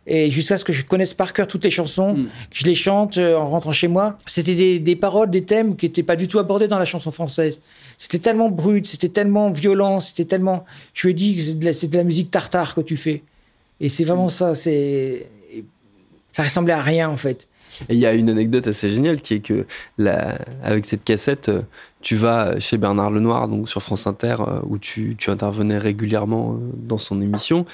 Et 0.07 0.31
jusqu'à 0.31 0.57
ce 0.57 0.65
que 0.65 0.73
je 0.73 0.83
connaisse 0.83 1.13
par 1.13 1.31
cœur 1.31 1.45
toutes 1.47 1.63
les 1.63 1.69
chansons, 1.69 2.15
que 2.15 2.57
je 2.57 2.65
les 2.65 2.73
chante 2.73 3.17
euh, 3.19 3.35
en 3.37 3.45
rentrant 3.45 3.71
chez 3.71 3.87
moi. 3.87 4.17
C'était 4.25 4.55
des, 4.55 4.79
des 4.79 4.95
paroles, 4.95 5.29
des 5.29 5.43
thèmes 5.43 5.75
qui 5.75 5.85
n'étaient 5.85 6.01
pas 6.01 6.15
du 6.15 6.27
tout 6.27 6.39
abordés 6.39 6.67
dans 6.67 6.79
la 6.79 6.85
chanson 6.85 7.11
française. 7.11 7.59
C'était 7.99 8.17
tellement 8.17 8.49
brut, 8.49 8.85
c'était 8.87 9.09
tellement 9.09 9.51
violent, 9.51 9.99
c'était 9.99 10.25
tellement. 10.25 10.65
Je 10.95 11.05
lui 11.07 11.11
ai 11.11 11.13
dit 11.13 11.35
que 11.35 11.41
c'est 11.41 11.59
de, 11.59 11.65
la- 11.65 11.73
c'est 11.73 11.87
de 11.87 11.97
la 11.97 12.03
musique 12.03 12.31
tartare 12.31 12.73
que 12.73 12.81
tu 12.81 12.97
fais. 12.97 13.21
Et 13.79 13.89
c'est 13.89 14.03
vraiment 14.03 14.27
ça. 14.29 14.55
C'est. 14.55 15.27
Ça 16.31 16.43
ressemblait 16.43 16.73
à 16.73 16.81
rien 16.81 17.09
en 17.09 17.17
fait. 17.17 17.47
Et 17.89 17.93
il 17.93 17.99
y 17.99 18.05
a 18.05 18.13
une 18.13 18.29
anecdote 18.29 18.67
assez 18.67 18.89
géniale 18.89 19.21
qui 19.21 19.35
est 19.35 19.39
que 19.39 19.65
la- 19.97 20.39
avec 20.63 20.85
cette 20.85 21.03
cassette, 21.03 21.49
euh, 21.49 21.61
tu 22.01 22.15
vas 22.15 22.59
chez 22.59 22.77
Bernard 22.77 23.11
Lenoir, 23.11 23.47
donc 23.47 23.69
sur 23.69 23.81
France 23.83 24.07
Inter, 24.07 24.35
euh, 24.39 24.59
où 24.67 24.77
tu, 24.77 25.15
tu 25.17 25.29
intervenais 25.29 25.77
régulièrement 25.77 26.57
dans 26.75 26.97
son 26.97 27.21
émission. 27.21 27.65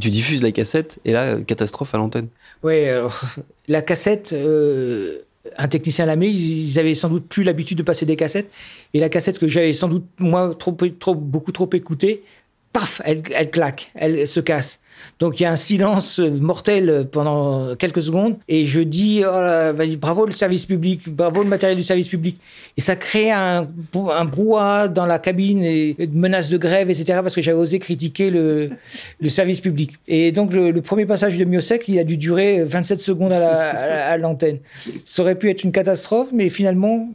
Tu 0.00 0.10
diffuses 0.10 0.42
la 0.42 0.52
cassette, 0.52 0.98
et 1.04 1.12
là, 1.12 1.22
euh, 1.22 1.40
catastrophe 1.40 1.94
à 1.94 1.98
l'antenne. 1.98 2.28
Ouais, 2.62 2.88
alors, 2.90 3.20
la 3.68 3.82
cassette, 3.82 4.32
euh, 4.32 5.20
un 5.56 5.68
technicien 5.68 6.04
l'a 6.06 6.16
mis, 6.16 6.28
ils, 6.28 6.70
ils 6.70 6.78
avaient 6.78 6.94
sans 6.94 7.08
doute 7.08 7.26
plus 7.26 7.42
l'habitude 7.42 7.78
de 7.78 7.82
passer 7.82 8.04
des 8.04 8.16
cassettes. 8.16 8.50
Et 8.94 9.00
la 9.00 9.08
cassette 9.08 9.38
que 9.38 9.48
j'avais 9.48 9.72
sans 9.72 9.88
doute, 9.88 10.04
moi, 10.18 10.54
trop, 10.58 10.76
trop, 10.98 11.14
beaucoup 11.14 11.52
trop 11.52 11.68
écoutée, 11.72 12.22
paf, 12.72 13.00
elle, 13.04 13.22
elle 13.34 13.50
claque, 13.50 13.90
elle 13.94 14.28
se 14.28 14.40
casse. 14.40 14.80
Donc 15.18 15.40
il 15.40 15.44
y 15.44 15.46
a 15.46 15.52
un 15.52 15.56
silence 15.56 16.18
mortel 16.18 17.06
pendant 17.10 17.74
quelques 17.76 18.02
secondes 18.02 18.36
et 18.48 18.66
je 18.66 18.80
dis 18.80 19.22
oh 19.26 19.72
bravo 19.98 20.26
le 20.26 20.32
service 20.32 20.66
public, 20.66 21.08
bravo 21.08 21.42
le 21.42 21.48
matériel 21.48 21.76
du 21.76 21.82
service 21.82 22.08
public. 22.08 22.36
Et 22.76 22.80
ça 22.80 22.96
crée 22.96 23.30
un, 23.30 23.68
un 24.10 24.24
brouhaha 24.24 24.88
dans 24.88 25.06
la 25.06 25.18
cabine 25.18 25.62
et 25.62 25.96
menaces 26.12 26.50
de 26.50 26.58
grève, 26.58 26.90
etc. 26.90 27.20
parce 27.22 27.34
que 27.34 27.40
j'avais 27.40 27.58
osé 27.58 27.78
critiquer 27.78 28.30
le, 28.30 28.70
service 29.28 29.60
public. 29.60 29.92
Et 30.08 30.32
donc 30.32 30.52
le, 30.52 30.80
premier 30.82 31.06
passage 31.06 31.36
de 31.36 31.44
Miosec, 31.44 31.88
il 31.88 31.98
a 31.98 32.04
dû 32.04 32.16
durer 32.16 32.62
27 32.64 33.00
secondes 33.00 33.32
à 33.32 33.38
la- 33.38 33.70
à- 33.70 34.12
à 34.12 34.18
l'antenne. 34.18 34.58
Ça 35.04 35.22
aurait 35.22 35.34
pu 35.36 35.50
être 35.50 35.64
une 35.64 35.72
catastrophe, 35.72 36.28
mais 36.32 36.48
finalement, 36.48 37.08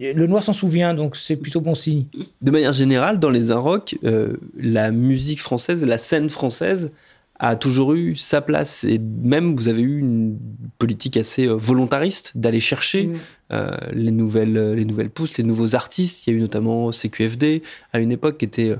le 0.00 0.26
noir 0.26 0.42
s'en 0.44 0.52
souvient, 0.52 0.94
donc 0.94 1.16
c'est 1.16 1.36
plutôt 1.36 1.60
bon 1.60 1.74
signe. 1.74 2.04
De 2.42 2.50
manière 2.50 2.72
générale, 2.72 3.18
dans 3.18 3.30
les 3.30 3.50
Inrocks, 3.50 3.96
euh, 4.04 4.34
la 4.58 4.90
musique 4.90 5.40
française, 5.40 5.84
la 5.84 5.98
scène 5.98 6.28
française 6.30 6.90
a 7.40 7.56
toujours 7.56 7.94
eu 7.94 8.14
sa 8.14 8.42
place. 8.42 8.84
Et 8.84 8.98
même, 8.98 9.56
vous 9.56 9.68
avez 9.68 9.80
eu 9.80 9.98
une 9.98 10.38
politique 10.78 11.16
assez 11.16 11.46
euh, 11.46 11.54
volontariste 11.54 12.32
d'aller 12.36 12.60
chercher 12.60 13.06
Mm. 13.06 13.16
euh, 13.52 13.76
les, 13.92 14.10
nouvelles, 14.10 14.56
euh, 14.58 14.74
les 14.74 14.84
nouvelles 14.84 15.08
pousses, 15.08 15.38
les 15.38 15.44
nouveaux 15.44 15.74
artistes. 15.74 16.26
Il 16.26 16.30
y 16.30 16.34
a 16.34 16.36
eu 16.36 16.40
notamment 16.42 16.92
CQFD, 16.92 17.62
à 17.94 17.98
une 17.98 18.12
époque, 18.12 18.36
qui 18.36 18.44
était 18.44 18.76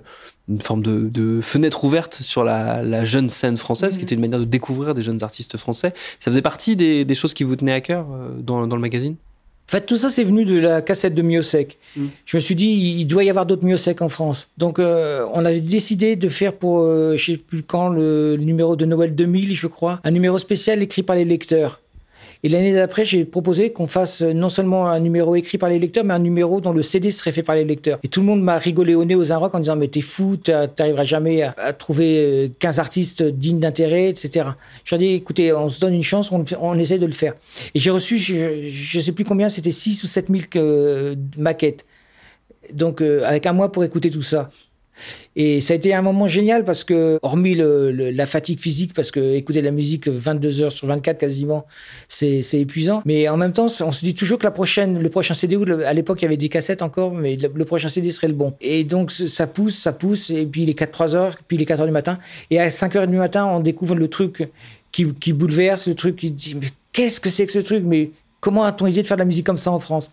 une 0.48 0.60
forme 0.60 0.82
de, 0.82 1.08
de 1.08 1.40
fenêtre 1.40 1.84
ouverte 1.84 2.18
sur 2.20 2.44
la, 2.44 2.82
la 2.82 3.02
jeune 3.02 3.30
scène 3.30 3.56
française, 3.56 3.96
qui 3.96 4.02
était 4.02 4.14
une 4.14 4.20
manière 4.20 4.38
de 4.40 4.44
découvrir 4.44 4.94
des 4.94 5.02
jeunes 5.02 5.22
artistes 5.22 5.56
français. 5.56 5.94
Ça 6.18 6.30
faisait 6.30 6.42
partie 6.42 6.76
des, 6.76 7.06
des 7.06 7.14
choses 7.14 7.32
qui 7.32 7.44
vous 7.44 7.56
tenaient 7.56 7.72
à 7.72 7.80
cœur 7.80 8.06
dans, 8.38 8.66
dans 8.66 8.76
le 8.76 8.82
magazine? 8.82 9.16
Fait, 9.70 9.86
tout 9.86 9.96
ça, 9.96 10.10
c'est 10.10 10.24
venu 10.24 10.44
de 10.44 10.58
la 10.58 10.82
cassette 10.82 11.14
de 11.14 11.22
Miosec. 11.22 11.78
Mm. 11.96 12.06
Je 12.26 12.36
me 12.36 12.40
suis 12.40 12.54
dit, 12.54 12.96
il 12.98 13.04
doit 13.06 13.24
y 13.24 13.30
avoir 13.30 13.46
d'autres 13.46 13.64
Miosec 13.64 14.02
en 14.02 14.08
France. 14.08 14.48
Donc, 14.58 14.78
euh, 14.78 15.24
on 15.32 15.44
avait 15.44 15.60
décidé 15.60 16.16
de 16.16 16.28
faire 16.28 16.52
pour, 16.52 16.80
euh, 16.80 17.16
je 17.16 17.32
sais 17.32 17.36
plus 17.36 17.62
quand, 17.62 17.88
le, 17.88 18.36
le 18.36 18.44
numéro 18.44 18.76
de 18.76 18.84
Noël 18.84 19.14
2000, 19.14 19.54
je 19.54 19.66
crois, 19.66 20.00
un 20.04 20.10
numéro 20.10 20.38
spécial 20.38 20.82
écrit 20.82 21.02
par 21.02 21.16
les 21.16 21.24
lecteurs. 21.24 21.80
Et 22.42 22.48
l'année 22.48 22.72
d'après, 22.72 23.04
j'ai 23.04 23.24
proposé 23.26 23.70
qu'on 23.70 23.86
fasse 23.86 24.22
non 24.22 24.48
seulement 24.48 24.88
un 24.88 25.00
numéro 25.00 25.36
écrit 25.36 25.58
par 25.58 25.68
les 25.68 25.78
lecteurs, 25.78 26.04
mais 26.04 26.14
un 26.14 26.20
numéro 26.20 26.60
dont 26.60 26.72
le 26.72 26.82
CD 26.82 27.10
serait 27.10 27.32
fait 27.32 27.42
par 27.42 27.54
les 27.54 27.64
lecteurs. 27.64 27.98
Et 28.02 28.08
tout 28.08 28.20
le 28.20 28.26
monde 28.26 28.42
m'a 28.42 28.56
rigolé 28.56 28.94
au 28.94 29.04
nez 29.04 29.14
aux 29.14 29.30
un 29.32 29.36
rock 29.36 29.54
en 29.54 29.60
disant 29.60 29.76
mais 29.76 29.88
t'es 29.88 30.00
fou, 30.00 30.36
t'arriveras 30.36 31.04
jamais 31.04 31.42
à, 31.42 31.72
trouver 31.74 32.52
15 32.58 32.78
euh, 32.78 32.80
artistes 32.80 33.22
dignes 33.22 33.60
d'intérêt, 33.60 34.08
etc. 34.08 34.46
J'ai 34.84 34.98
dit 34.98 35.08
écoutez, 35.08 35.52
on 35.52 35.68
se 35.68 35.80
donne 35.80 35.94
une 35.94 36.02
chance, 36.02 36.30
on, 36.32 36.78
essaie 36.78 36.98
de 36.98 37.06
le 37.06 37.12
faire. 37.12 37.34
Et 37.74 37.78
j'ai 37.78 37.90
reçu, 37.90 38.18
je, 38.18 38.96
ne 38.96 39.02
sais 39.02 39.12
plus 39.12 39.24
combien, 39.24 39.48
c'était 39.48 39.70
6 39.70 40.02
ou 40.04 40.06
7 40.06 40.28
000 40.30 40.42
euh, 40.56 41.14
maquettes. 41.36 41.84
Donc 42.72 43.02
euh, 43.02 43.22
avec 43.26 43.46
un 43.46 43.52
mois 43.52 43.70
pour 43.70 43.84
écouter 43.84 44.10
tout 44.10 44.22
ça. 44.22 44.50
Et 45.36 45.60
ça 45.60 45.74
a 45.74 45.76
été 45.76 45.94
un 45.94 46.02
moment 46.02 46.28
génial 46.28 46.64
parce 46.64 46.84
que, 46.84 47.18
hormis 47.22 47.54
la 47.56 48.26
fatigue 48.26 48.58
physique, 48.58 48.92
parce 48.94 49.10
que 49.10 49.34
écouter 49.34 49.62
la 49.62 49.70
musique 49.70 50.08
22 50.08 50.62
heures 50.62 50.72
sur 50.72 50.86
24 50.86 51.18
quasiment, 51.18 51.66
c'est 52.08 52.42
épuisant. 52.54 53.02
Mais 53.04 53.28
en 53.28 53.36
même 53.36 53.52
temps, 53.52 53.66
on 53.80 53.92
se 53.92 54.04
dit 54.04 54.14
toujours 54.14 54.38
que 54.38 54.44
la 54.44 54.50
prochaine, 54.50 55.00
le 55.00 55.08
prochain 55.08 55.34
CD, 55.34 55.56
à 55.86 55.92
l'époque 55.92 56.20
il 56.20 56.24
y 56.24 56.26
avait 56.26 56.36
des 56.36 56.48
cassettes 56.48 56.82
encore, 56.82 57.14
mais 57.14 57.36
le, 57.36 57.64
prochain 57.64 57.88
CD 57.88 58.10
serait 58.10 58.28
le 58.28 58.34
bon. 58.34 58.54
Et 58.60 58.84
donc 58.84 59.12
ça 59.12 59.46
pousse, 59.46 59.78
ça 59.78 59.92
pousse, 59.92 60.30
et 60.30 60.46
puis 60.46 60.66
les 60.66 60.74
4-3 60.74 61.14
heures, 61.14 61.38
puis 61.46 61.56
les 61.56 61.64
4 61.64 61.80
heures 61.80 61.86
du 61.86 61.92
matin. 61.92 62.18
Et 62.50 62.60
à 62.60 62.70
5 62.70 62.96
heures 62.96 63.06
du 63.06 63.16
matin, 63.16 63.46
on 63.46 63.60
découvre 63.60 63.94
le 63.94 64.08
truc 64.08 64.48
qui, 64.92 65.12
qui 65.14 65.32
bouleverse, 65.32 65.88
le 65.88 65.94
truc 65.94 66.16
qui 66.16 66.30
dit, 66.30 66.56
mais 66.60 66.68
qu'est-ce 66.92 67.20
que 67.20 67.30
c'est 67.30 67.46
que 67.46 67.52
ce 67.52 67.60
truc? 67.60 67.84
Mais 67.86 68.10
comment 68.40 68.64
a-t-on 68.64 68.86
idée 68.86 69.02
de 69.02 69.06
faire 69.06 69.16
de 69.16 69.22
la 69.22 69.26
musique 69.26 69.46
comme 69.46 69.58
ça 69.58 69.70
en 69.70 69.78
France? 69.78 70.10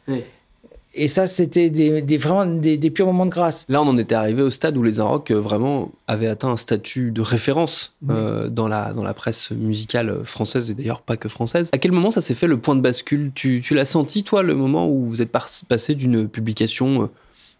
Et 0.97 1.07
ça, 1.07 1.27
c'était 1.27 1.69
des, 1.69 2.17
vraiment 2.17 2.45
des, 2.45 2.91
purs 2.91 3.05
moments 3.05 3.25
de 3.25 3.31
grâce. 3.31 3.65
Là, 3.69 3.81
on 3.81 3.87
en 3.87 3.97
était 3.97 4.15
arrivé 4.15 4.41
au 4.41 4.49
stade 4.49 4.75
où 4.77 4.83
les 4.83 4.99
Inrocks 4.99 5.31
euh, 5.31 5.39
vraiment 5.39 5.91
avaient 6.07 6.27
atteint 6.27 6.49
un 6.49 6.57
statut 6.57 7.11
de 7.11 7.21
référence 7.21 7.93
euh, 8.09 8.49
dans, 8.49 8.67
la, 8.67 8.93
dans 8.93 9.03
la 9.03 9.13
presse 9.13 9.51
musicale 9.51 10.23
française 10.23 10.71
et 10.71 10.73
d'ailleurs 10.73 11.01
pas 11.01 11.17
que 11.17 11.29
française. 11.29 11.69
À 11.73 11.77
quel 11.77 11.91
moment 11.91 12.11
ça 12.11 12.21
s'est 12.21 12.33
fait 12.33 12.47
le 12.47 12.57
point 12.57 12.75
de 12.75 12.81
bascule? 12.81 13.31
Tu, 13.35 13.61
tu 13.61 13.75
l'as 13.75 13.85
senti, 13.85 14.23
toi, 14.23 14.43
le 14.43 14.55
moment 14.55 14.89
où 14.89 15.05
vous 15.05 15.21
êtes 15.21 15.31
passé 15.31 15.95
d'une 15.95 16.27
publication 16.27 17.03
euh, 17.03 17.07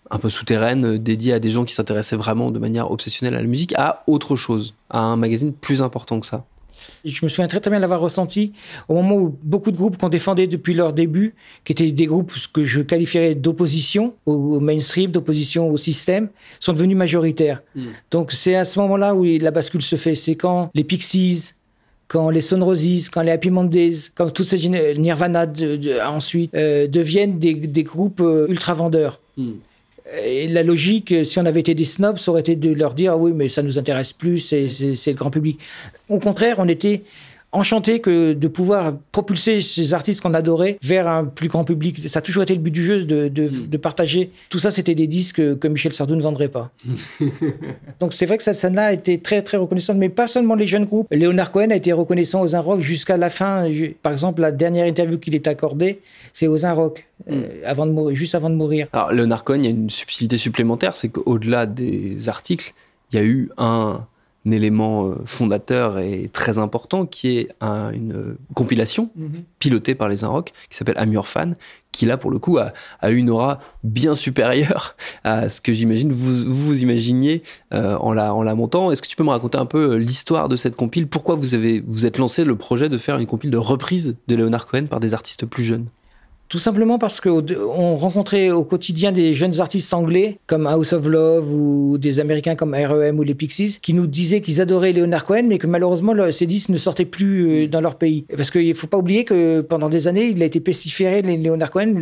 un 0.10 0.20
peu 0.20 0.29
souterraine, 0.29 0.98
dédiée 0.98 1.34
à 1.34 1.39
des 1.39 1.50
gens 1.50 1.65
qui 1.65 1.74
s'intéressaient 1.74 2.15
vraiment 2.15 2.51
de 2.51 2.60
manière 2.60 2.91
obsessionnelle 2.91 3.36
à 3.36 3.41
la 3.41 3.48
musique, 3.48 3.74
à 3.77 4.03
autre 4.08 4.36
chose, 4.36 4.74
à 4.89 5.00
un 5.00 5.17
magazine 5.17 5.53
plus 5.53 5.82
important 5.82 6.20
que 6.20 6.25
ça? 6.25 6.46
Je 7.06 7.20
me 7.24 7.29
souviens 7.29 7.48
très 7.48 7.60
très 7.60 7.70
bien 7.72 7.79
l'avoir 7.79 8.00
ressenti 8.00 8.53
au 8.88 8.96
moment 8.96 9.15
où 9.15 9.38
beaucoup 9.44 9.72
de 9.72 9.77
groupes 9.77 9.98
qu'on 9.98 10.10
défendait 10.10 10.48
depuis 10.48 10.74
leur 10.74 10.94
début, 10.94 11.36
qui 11.63 11.72
étaient 11.72 11.91
des 11.91 12.06
groupes 12.06 12.34
que 12.53 12.63
je 12.63 12.82
qualifierais 12.82 13.36
d'opposition 13.36 14.13
au 14.25 14.60
mainstream, 14.60 15.12
d'opposition 15.12 15.70
au 15.70 15.77
système, 15.77 16.29
sont 16.60 16.74
devenus 16.74 16.98
majoritaires. 16.98 17.62
Hmm. 17.75 17.88
Donc 18.12 18.32
c'est 18.32 18.56
à 18.56 18.65
ce 18.65 18.79
moment-là 18.79 19.15
où 19.15 19.24
la 19.24 19.51
bascule 19.51 19.82
se 19.82 19.96
fait. 19.96 20.15
C'est 20.15 20.36
quand 20.36 20.70
les 20.74 20.84
Pixies, 20.84 21.53
quand 22.08 22.29
les 22.29 22.41
Son 22.41 22.63
Roses, 22.63 23.10
quand 23.10 23.22
les 23.22 23.32
Happy 23.32 23.50
Mondays, 23.50 24.12
quand 24.15 24.29
toutes 24.29 24.46
ces 24.46 24.70
Nirvana 24.98 25.46
ensuite 26.06 26.53
euh, 26.56 26.88
deviennent 26.88 27.39
des, 27.39 27.84
groupes 27.84 28.22
euh, 28.22 28.48
ultra 28.50 28.74
vendeurs. 28.74 29.20
Hmm. 29.38 29.53
Et 30.24 30.48
la 30.48 30.64
logique, 30.64 31.14
si 31.26 31.40
on 31.40 31.46
avait 31.46 31.60
été 31.60 31.74
des 31.74 31.86
snobs, 31.86 32.18
ça 32.18 32.32
aurait 32.32 32.42
été 32.42 32.56
de 32.56 32.72
leur 32.74 32.94
dire 32.94 33.12
ah 33.14 33.18
oui, 33.18 33.34
mais 33.36 33.50
ça 33.50 33.62
nous 33.62 33.78
intéresse 33.78 34.14
plus, 34.14 34.40
c'est 34.40 34.68
le 35.08 35.14
grand 35.14 35.32
public. 35.32 35.60
Au 36.08 36.20
contraire, 36.20 36.56
on 36.60 36.68
était 36.68 37.04
enchanté 37.51 38.00
que 38.00 38.34
de 38.34 38.48
pouvoir 38.48 38.94
propulser 39.12 39.62
ces 39.62 39.94
artistes 39.94 40.22
qu'on 40.22 40.34
adorait 40.34 40.77
vers 40.82 41.08
un 41.08 41.25
plus 41.25 41.48
grand 41.48 41.63
public. 41.63 42.08
Ça 42.10 42.20
a 42.20 42.22
toujours 42.22 42.44
été 42.44 42.54
le 42.54 42.60
but 42.60 42.72
du 42.72 42.84
jeu 42.84 43.04
de, 43.04 43.27
de, 43.27 43.48
mm. 43.48 43.80
partager. 43.80 44.32
Tout 44.50 44.60
ça, 44.60 44.72
c'était 44.72 44.96
des 44.96 45.08
disques 45.08 45.58
que 45.58 45.68
Michel 45.68 45.94
Sardou 45.94 46.16
ne 46.16 46.22
vendrait 46.22 46.50
pas. 46.50 46.72
Donc 48.00 48.13
c'est 48.13 48.25
vrai 48.25 48.38
que 48.38 48.44
cette 48.44 48.56
scène-là 48.56 48.88
a 48.88 48.94
été 48.94 49.20
très 49.20 49.42
très 49.42 49.58
reconnaissante, 49.58 49.98
mais 49.98 50.10
pas 50.10 50.27
seulement 50.27 50.56
les 50.56 50.68
jeunes 50.68 50.86
groupes. 50.86 51.08
Léonard 51.12 51.51
Cohen 51.51 51.70
a 51.72 51.75
été 51.75 51.94
reconnaissant 51.94 52.44
aux 52.44 52.62
Rock 52.62 52.82
jusqu'à 52.82 53.18
la 53.18 53.30
fin. 53.30 53.66
Par 54.04 54.12
exemple, 54.12 54.42
la 54.42 54.51
dernière 54.51 54.86
interview 54.86 55.18
qu'il 55.18 55.36
est 55.36 55.48
accordée, 55.48 56.01
c'est 56.34 56.48
aux 56.48 56.58
Rock, 56.58 57.08
euh, 57.32 57.62
avant 57.66 57.86
de 57.86 57.92
mourir, 57.92 58.16
juste 58.16 58.36
avant 58.36 58.50
de 58.50 58.56
mourir. 58.56 58.88
Alors 58.92 59.12
Léonard 59.12 59.44
Cohen, 59.44 59.60
il 59.60 59.66
y 59.66 59.68
a 59.68 59.72
une 59.72 59.89
subtilité 59.89 60.38
supplémentaire, 60.38 60.96
c'est 60.96 61.10
qu'au-delà 61.10 61.66
des 61.66 62.30
articles, 62.30 62.74
il 63.12 63.16
y 63.16 63.20
a 63.20 63.24
eu 63.24 63.50
un 63.58 64.06
élément 64.51 65.08
euh, 65.08 65.16
fondateur 65.25 66.00
et 66.00 66.30
très 66.32 66.58
important 66.58 67.06
qui 67.06 67.38
est 67.38 67.50
une 67.62 68.38
compilation 68.54 69.10
mhm. 69.16 69.44
pilotée 69.60 69.96
par 69.96 70.10
les 70.10 70.24
Inrock 70.24 70.54
qui 70.70 70.77
s'appelle 70.77 70.98
Amur 70.98 71.27
Fan 71.27 71.56
qui 71.92 72.06
là 72.06 72.18
pour 72.18 72.32
le 72.32 72.39
coup 72.39 72.58
a, 72.58 72.74
a, 73.00 73.10
une 73.10 73.30
aura 73.30 73.60
bien 73.84 74.13
supérieure 74.13 74.96
à 75.24 75.50
ce 75.50 75.62
que 75.62 75.74
j'imagine 75.74 76.12
vous 76.12 76.54
vous 76.54 76.82
imaginiez 76.82 77.44
euh, 77.74 77.98
en 77.98 78.13
la 78.13 78.34
en 78.34 78.44
la 78.44 78.56
montant. 78.56 78.92
Est-ce 78.92 79.01
que 79.01 79.08
tu 79.08 79.16
peux 79.16 79.24
me 79.24 79.30
raconter 79.30 79.58
un 79.58 79.66
peu 79.66 79.94
euh, 79.94 79.98
l'histoire 79.98 80.50
de 80.50 80.56
cette 80.56 80.75
compile? 80.75 81.08
Pourquoi 81.08 81.36
vous 81.36 81.56
avez 81.56 81.84
vous 81.86 82.06
êtes 82.06 82.18
lancé 82.18 82.44
le 82.44 82.56
projet 82.56 82.89
de 82.89 82.98
faire 82.98 83.18
une 83.18 83.25
compile 83.25 83.51
de 83.51 83.58
reprise 83.58 84.16
de 84.27 84.36
Leonard 84.36 84.68
Cohen 84.68 84.86
par 84.86 85.00
des 85.00 85.13
artistes 85.13 85.46
plus 85.46 85.63
jeunes? 85.63 85.88
Tout 86.50 86.60
simplement 86.60 86.98
parce 86.98 87.20
qu'on 87.20 87.96
rencontrait 87.96 88.51
au 88.51 88.63
quotidien 88.63 89.12
des 89.12 89.34
jeunes 89.34 89.60
artistes 89.60 89.94
anglais 89.94 90.39
comme 90.48 90.66
House 90.66 90.94
of 90.94 91.06
Love 91.06 91.51
ou 91.54 91.98
des 91.98 92.20
Américains 92.20 92.56
comme 92.56 92.74
R.E.M. 92.74 93.20
ou 93.20 93.24
les 93.24 93.36
Pixies 93.36 93.80
qui 93.82 93.94
nous 93.94 94.08
disaient 94.08 94.42
qu'ils 94.42 94.62
adoraient 94.62 94.94
Leonard 94.94 95.25
Cohen 95.25 95.44
mais 95.48 95.58
que 95.58 95.68
malheureusement 95.68 96.13
ces 96.32 96.46
disques 96.46 96.70
ne 96.70 96.77
sortaient 96.77 97.06
plus 97.06 97.66
euh, 97.66 97.68
dans 97.68 97.82
leur 97.82 97.96
pays. 97.96 98.25
Parce 98.36 98.51
qu'il 98.51 98.68
ne 98.68 98.74
faut 98.74 98.88
pas 98.88 98.98
oublier 98.98 99.25
que 99.25 99.62
pendant 99.62 99.89
des 99.89 100.08
années 100.08 100.27
il 100.27 100.42
a 100.42 100.46
été 100.46 100.60
pestiféré, 100.60 101.22
Leonard 101.22 101.72
Cohen, 101.72 101.96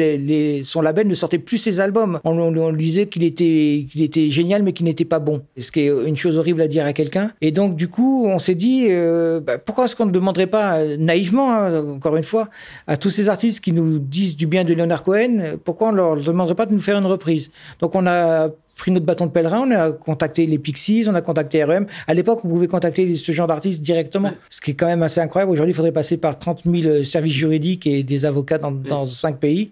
son 0.63 0.81
label 0.81 1.07
ne 1.07 1.15
sortait 1.15 1.39
plus 1.39 1.57
ses 1.57 1.79
albums. 1.79 2.19
On, 2.23 2.37
on, 2.37 2.73
disait 2.73 3.07
qu'il 3.07 3.23
était, 3.23 3.87
génial 4.29 4.63
mais 4.63 4.73
qu'il 4.73 4.85
n'était 4.85 5.05
pas 5.05 5.19
bon. 5.19 5.41
Ce 5.57 5.71
qui 5.71 5.81
est 5.81 5.91
une 6.05 6.17
chose 6.17 6.37
horrible 6.37 6.61
à 6.61 6.67
dire 6.67 6.85
à 6.85 6.93
quelqu'un. 6.93 7.31
Et 7.41 7.51
donc 7.51 7.75
du 7.75 7.87
coup 7.87 8.25
on 8.27 8.37
s'est 8.37 8.55
dit 8.55 8.87
euh, 8.89 9.39
bah, 9.39 9.57
pourquoi 9.57 9.85
est-ce 9.85 9.95
qu'on 9.95 10.05
ne 10.05 10.11
demanderait 10.11 10.47
pas 10.47 10.83
naïvement, 10.97 11.51
hein, 11.51 11.83
encore 11.95 12.15
une 12.15 12.23
fois, 12.23 12.49
à 12.87 12.97
tous 12.97 13.09
ces 13.09 13.29
artistes 13.29 13.59
qui 13.63 13.71
nous 13.71 13.99
disent 13.99 14.34
du 14.37 14.47
bien 14.47 14.63
de 14.63 14.73
Leonard 14.73 15.03
Cohen, 15.03 15.57
pourquoi 15.63 15.89
on 15.89 15.91
ne 15.91 15.97
leur 15.97 16.15
demanderait 16.17 16.55
pas 16.55 16.65
de 16.65 16.73
nous 16.73 16.81
faire 16.81 16.97
une 16.97 17.05
reprise? 17.05 17.51
Donc 17.79 17.95
on 17.95 18.05
a 18.07 18.49
pris 18.77 18.91
notre 18.91 19.05
bâton 19.05 19.25
de 19.25 19.31
pèlerin, 19.31 19.67
on 19.67 19.71
a 19.71 19.91
contacté 19.91 20.45
les 20.45 20.59
Pixies, 20.59 21.05
on 21.07 21.15
a 21.15 21.21
contacté 21.21 21.63
REM. 21.63 21.87
À 22.07 22.13
l'époque, 22.13 22.41
on 22.43 22.49
pouvait 22.49 22.67
contacter 22.67 23.15
ce 23.15 23.31
genre 23.31 23.47
d'artistes 23.47 23.81
directement, 23.81 24.31
ce 24.49 24.61
qui 24.61 24.71
est 24.71 24.73
quand 24.73 24.87
même 24.87 25.03
assez 25.03 25.21
incroyable. 25.21 25.51
Aujourd'hui, 25.51 25.71
il 25.71 25.75
faudrait 25.75 25.91
passer 25.91 26.17
par 26.17 26.37
30 26.37 26.63
000 26.65 27.03
services 27.03 27.33
juridiques 27.33 27.87
et 27.87 28.03
des 28.03 28.25
avocats 28.25 28.57
dans, 28.57 28.71
dans 28.71 29.05
cinq 29.05 29.39
pays. 29.39 29.71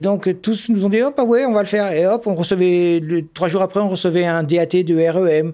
Donc 0.00 0.40
tous 0.40 0.70
nous 0.70 0.86
ont 0.86 0.88
dit 0.88 1.02
hop 1.02 1.14
ah 1.18 1.24
ouais 1.24 1.44
on 1.44 1.52
va 1.52 1.60
le 1.60 1.68
faire 1.68 1.92
et 1.92 2.06
hop 2.06 2.26
on 2.26 2.34
recevait 2.34 3.02
trois 3.34 3.48
jours 3.48 3.60
après 3.60 3.80
on 3.80 3.88
recevait 3.88 4.24
un 4.24 4.42
DAT 4.42 4.82
de 4.82 5.08
REM 5.10 5.52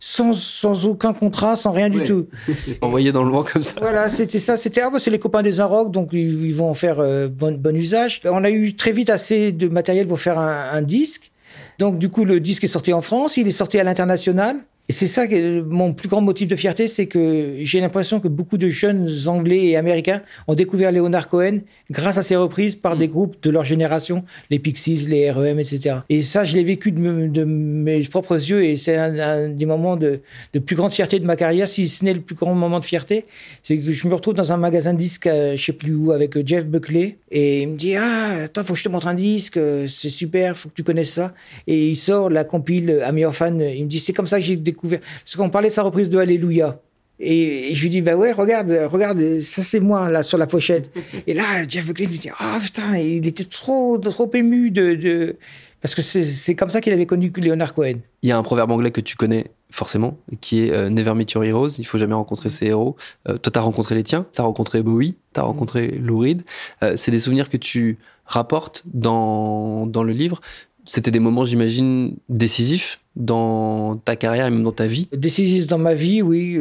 sans, 0.00 0.32
sans 0.32 0.86
aucun 0.86 1.12
contrat, 1.12 1.56
sans 1.56 1.72
rien 1.72 1.90
du 1.90 2.02
tout. 2.02 2.26
Envoyé 2.80 3.12
dans 3.12 3.22
le 3.22 3.30
vent 3.30 3.44
comme 3.44 3.62
ça. 3.62 3.74
Voilà, 3.78 4.08
c'était 4.08 4.38
ça. 4.38 4.56
C'était 4.56 4.80
ah 4.80 4.88
bah, 4.90 4.98
c'est 4.98 5.10
les 5.10 5.18
copains 5.18 5.42
des 5.42 5.60
Arocs, 5.60 5.92
donc 5.92 6.08
ils, 6.12 6.54
vont 6.54 6.70
en 6.70 6.74
faire 6.74 7.00
euh, 7.00 7.28
bon, 7.28 7.56
bon, 7.56 7.76
usage. 7.76 8.22
On 8.24 8.42
a 8.42 8.50
eu 8.50 8.74
très 8.74 8.92
vite 8.92 9.10
assez 9.10 9.52
de 9.52 9.68
matériel 9.68 10.08
pour 10.08 10.18
faire 10.18 10.38
un, 10.38 10.70
un 10.72 10.82
disque. 10.82 11.30
Donc 11.78 11.98
du 11.98 12.08
coup, 12.08 12.24
le 12.24 12.40
disque 12.40 12.64
est 12.64 12.68
sorti 12.68 12.92
en 12.92 13.02
France, 13.02 13.36
il 13.36 13.46
est 13.46 13.52
sorti 13.52 13.78
à 13.78 13.84
l'international. 13.84 14.56
Et 14.90 14.92
c'est 14.92 15.06
ça 15.06 15.28
que 15.28 15.60
mon 15.60 15.92
plus 15.92 16.08
grand 16.08 16.20
motif 16.20 16.48
de 16.48 16.56
fierté, 16.56 16.88
c'est 16.88 17.06
que 17.06 17.54
j'ai 17.60 17.80
l'impression 17.80 18.18
que 18.18 18.26
beaucoup 18.26 18.58
de 18.58 18.66
jeunes 18.66 19.08
Anglais 19.28 19.66
et 19.66 19.76
Américains 19.76 20.20
ont 20.48 20.54
découvert 20.54 20.90
Leonard 20.90 21.28
Cohen 21.28 21.60
grâce 21.92 22.18
à 22.18 22.22
ses 22.22 22.34
reprises 22.34 22.74
par 22.74 22.96
des 22.96 23.06
mm. 23.06 23.10
groupes 23.12 23.36
de 23.40 23.50
leur 23.50 23.62
génération, 23.62 24.24
les 24.50 24.58
Pixies, 24.58 25.06
les 25.08 25.30
REM, 25.30 25.60
etc. 25.60 25.98
Et 26.08 26.22
ça, 26.22 26.42
je 26.42 26.56
l'ai 26.56 26.64
vécu 26.64 26.90
de, 26.90 27.44
mes 27.44 28.02
propres 28.08 28.34
yeux 28.34 28.64
et 28.64 28.76
c'est 28.76 28.96
un, 28.96 29.50
des 29.50 29.64
moments 29.64 29.96
de, 29.96 30.22
plus 30.66 30.74
grande 30.74 30.90
fierté 30.90 31.20
de 31.20 31.24
ma 31.24 31.36
carrière, 31.36 31.68
si 31.68 31.86
ce 31.86 32.04
n'est 32.04 32.14
le 32.14 32.22
plus 32.22 32.34
grand 32.34 32.56
moment 32.56 32.80
de 32.80 32.84
fierté. 32.84 33.26
C'est 33.62 33.78
que 33.78 33.92
je 33.92 34.08
me 34.08 34.14
retrouve 34.14 34.34
dans 34.34 34.52
un 34.52 34.56
magasin 34.56 34.92
de 34.92 34.98
disques, 34.98 35.30
je 35.30 35.56
sais 35.56 35.72
plus 35.72 35.94
où, 35.94 36.10
avec 36.10 36.44
Jeff 36.44 36.66
Buckley 36.66 37.16
et 37.30 37.62
il 37.62 37.68
me 37.68 37.76
dit 37.76 37.94
Ah, 37.94 38.42
attends, 38.46 38.64
faut 38.64 38.72
que 38.72 38.78
je 38.80 38.84
te 38.84 38.88
montre 38.88 39.06
un 39.06 39.14
disque, 39.14 39.56
c'est 39.86 40.08
super, 40.08 40.56
faut 40.56 40.68
que 40.68 40.74
tu 40.74 40.82
connaisses 40.82 41.12
ça. 41.12 41.32
Et 41.68 41.90
il 41.90 41.94
sort 41.94 42.28
la 42.28 42.42
compile 42.42 43.02
Ami 43.04 43.22
Fan. 43.30 43.60
Il 43.60 43.84
me 43.84 43.88
dit 43.88 44.00
C'est 44.00 44.12
comme 44.12 44.26
ça 44.26 44.40
que 44.40 44.44
j'ai 44.44 44.56
découvert 44.56 44.79
parce 44.88 45.36
qu'on 45.36 45.50
parlait 45.50 45.68
de 45.68 45.72
sa 45.72 45.82
reprise 45.82 46.10
de 46.10 46.18
Alléluia. 46.18 46.80
Et, 47.20 47.74
je 47.74 47.82
lui 47.82 47.90
dis, 47.90 48.00
bah 48.00 48.16
ouais, 48.16 48.32
regarde, 48.32 48.70
regarde, 48.90 49.40
ça 49.40 49.62
c'est 49.62 49.80
moi, 49.80 50.08
là, 50.08 50.22
sur 50.22 50.38
la 50.38 50.46
pochette. 50.46 50.90
et 51.26 51.34
là, 51.34 51.66
Jeff 51.68 51.86
Buckley 51.86 52.06
me 52.06 52.12
dit, 52.12 52.30
ah 52.38 52.58
putain, 52.62 52.96
il 52.96 53.26
était 53.26 53.44
trop, 53.44 53.98
trop 53.98 54.30
ému 54.32 54.70
de, 54.70 55.36
Parce 55.82 55.94
que 55.94 56.00
c'est 56.02 56.54
comme 56.54 56.70
ça 56.70 56.80
qu'il 56.80 56.92
avait 56.94 57.06
connu 57.06 57.30
Leonard 57.36 57.74
Cohen. 57.74 57.98
Il 58.22 58.28
y 58.30 58.32
a 58.32 58.38
un 58.38 58.42
proverbe 58.42 58.70
anglais 58.70 58.90
que 58.90 59.02
tu 59.02 59.16
connais 59.16 59.50
forcément, 59.70 60.18
qui 60.40 60.62
est 60.62 60.72
euh, 60.72 60.90
Never 60.90 61.14
meet 61.14 61.32
your 61.32 61.44
heroes, 61.44 61.78
il 61.78 61.84
faut 61.84 61.98
jamais 61.98 62.14
rencontrer 62.14 62.48
ses 62.48 62.66
héros. 62.66 62.96
Euh, 63.28 63.38
toi, 63.38 63.52
t'as 63.52 63.60
rencontré 63.60 63.94
les 63.94 64.02
tiens, 64.02 64.26
t'as 64.32 64.42
rencontré 64.42 64.82
Bowie, 64.82 65.16
t'as 65.32 65.42
rencontré 65.42 65.88
Lou 65.88 66.18
Reed. 66.18 66.42
Euh, 66.82 66.94
c'est 66.96 67.10
des 67.10 67.18
souvenirs 67.18 67.48
que 67.48 67.56
tu 67.56 67.98
rapportes 68.24 68.82
dans, 68.86 69.86
dans 69.86 70.02
le 70.02 70.12
livre. 70.12 70.40
C'était 70.84 71.10
des 71.10 71.20
moments, 71.20 71.44
j'imagine, 71.44 72.16
décisifs 72.28 72.99
dans 73.16 73.96
ta 73.96 74.14
carrière 74.14 74.46
et 74.46 74.50
même 74.50 74.62
dans 74.62 74.72
ta 74.72 74.86
vie 74.86 75.08
Décisif 75.12 75.66
dans 75.66 75.78
ma 75.78 75.94
vie, 75.94 76.22
oui, 76.22 76.58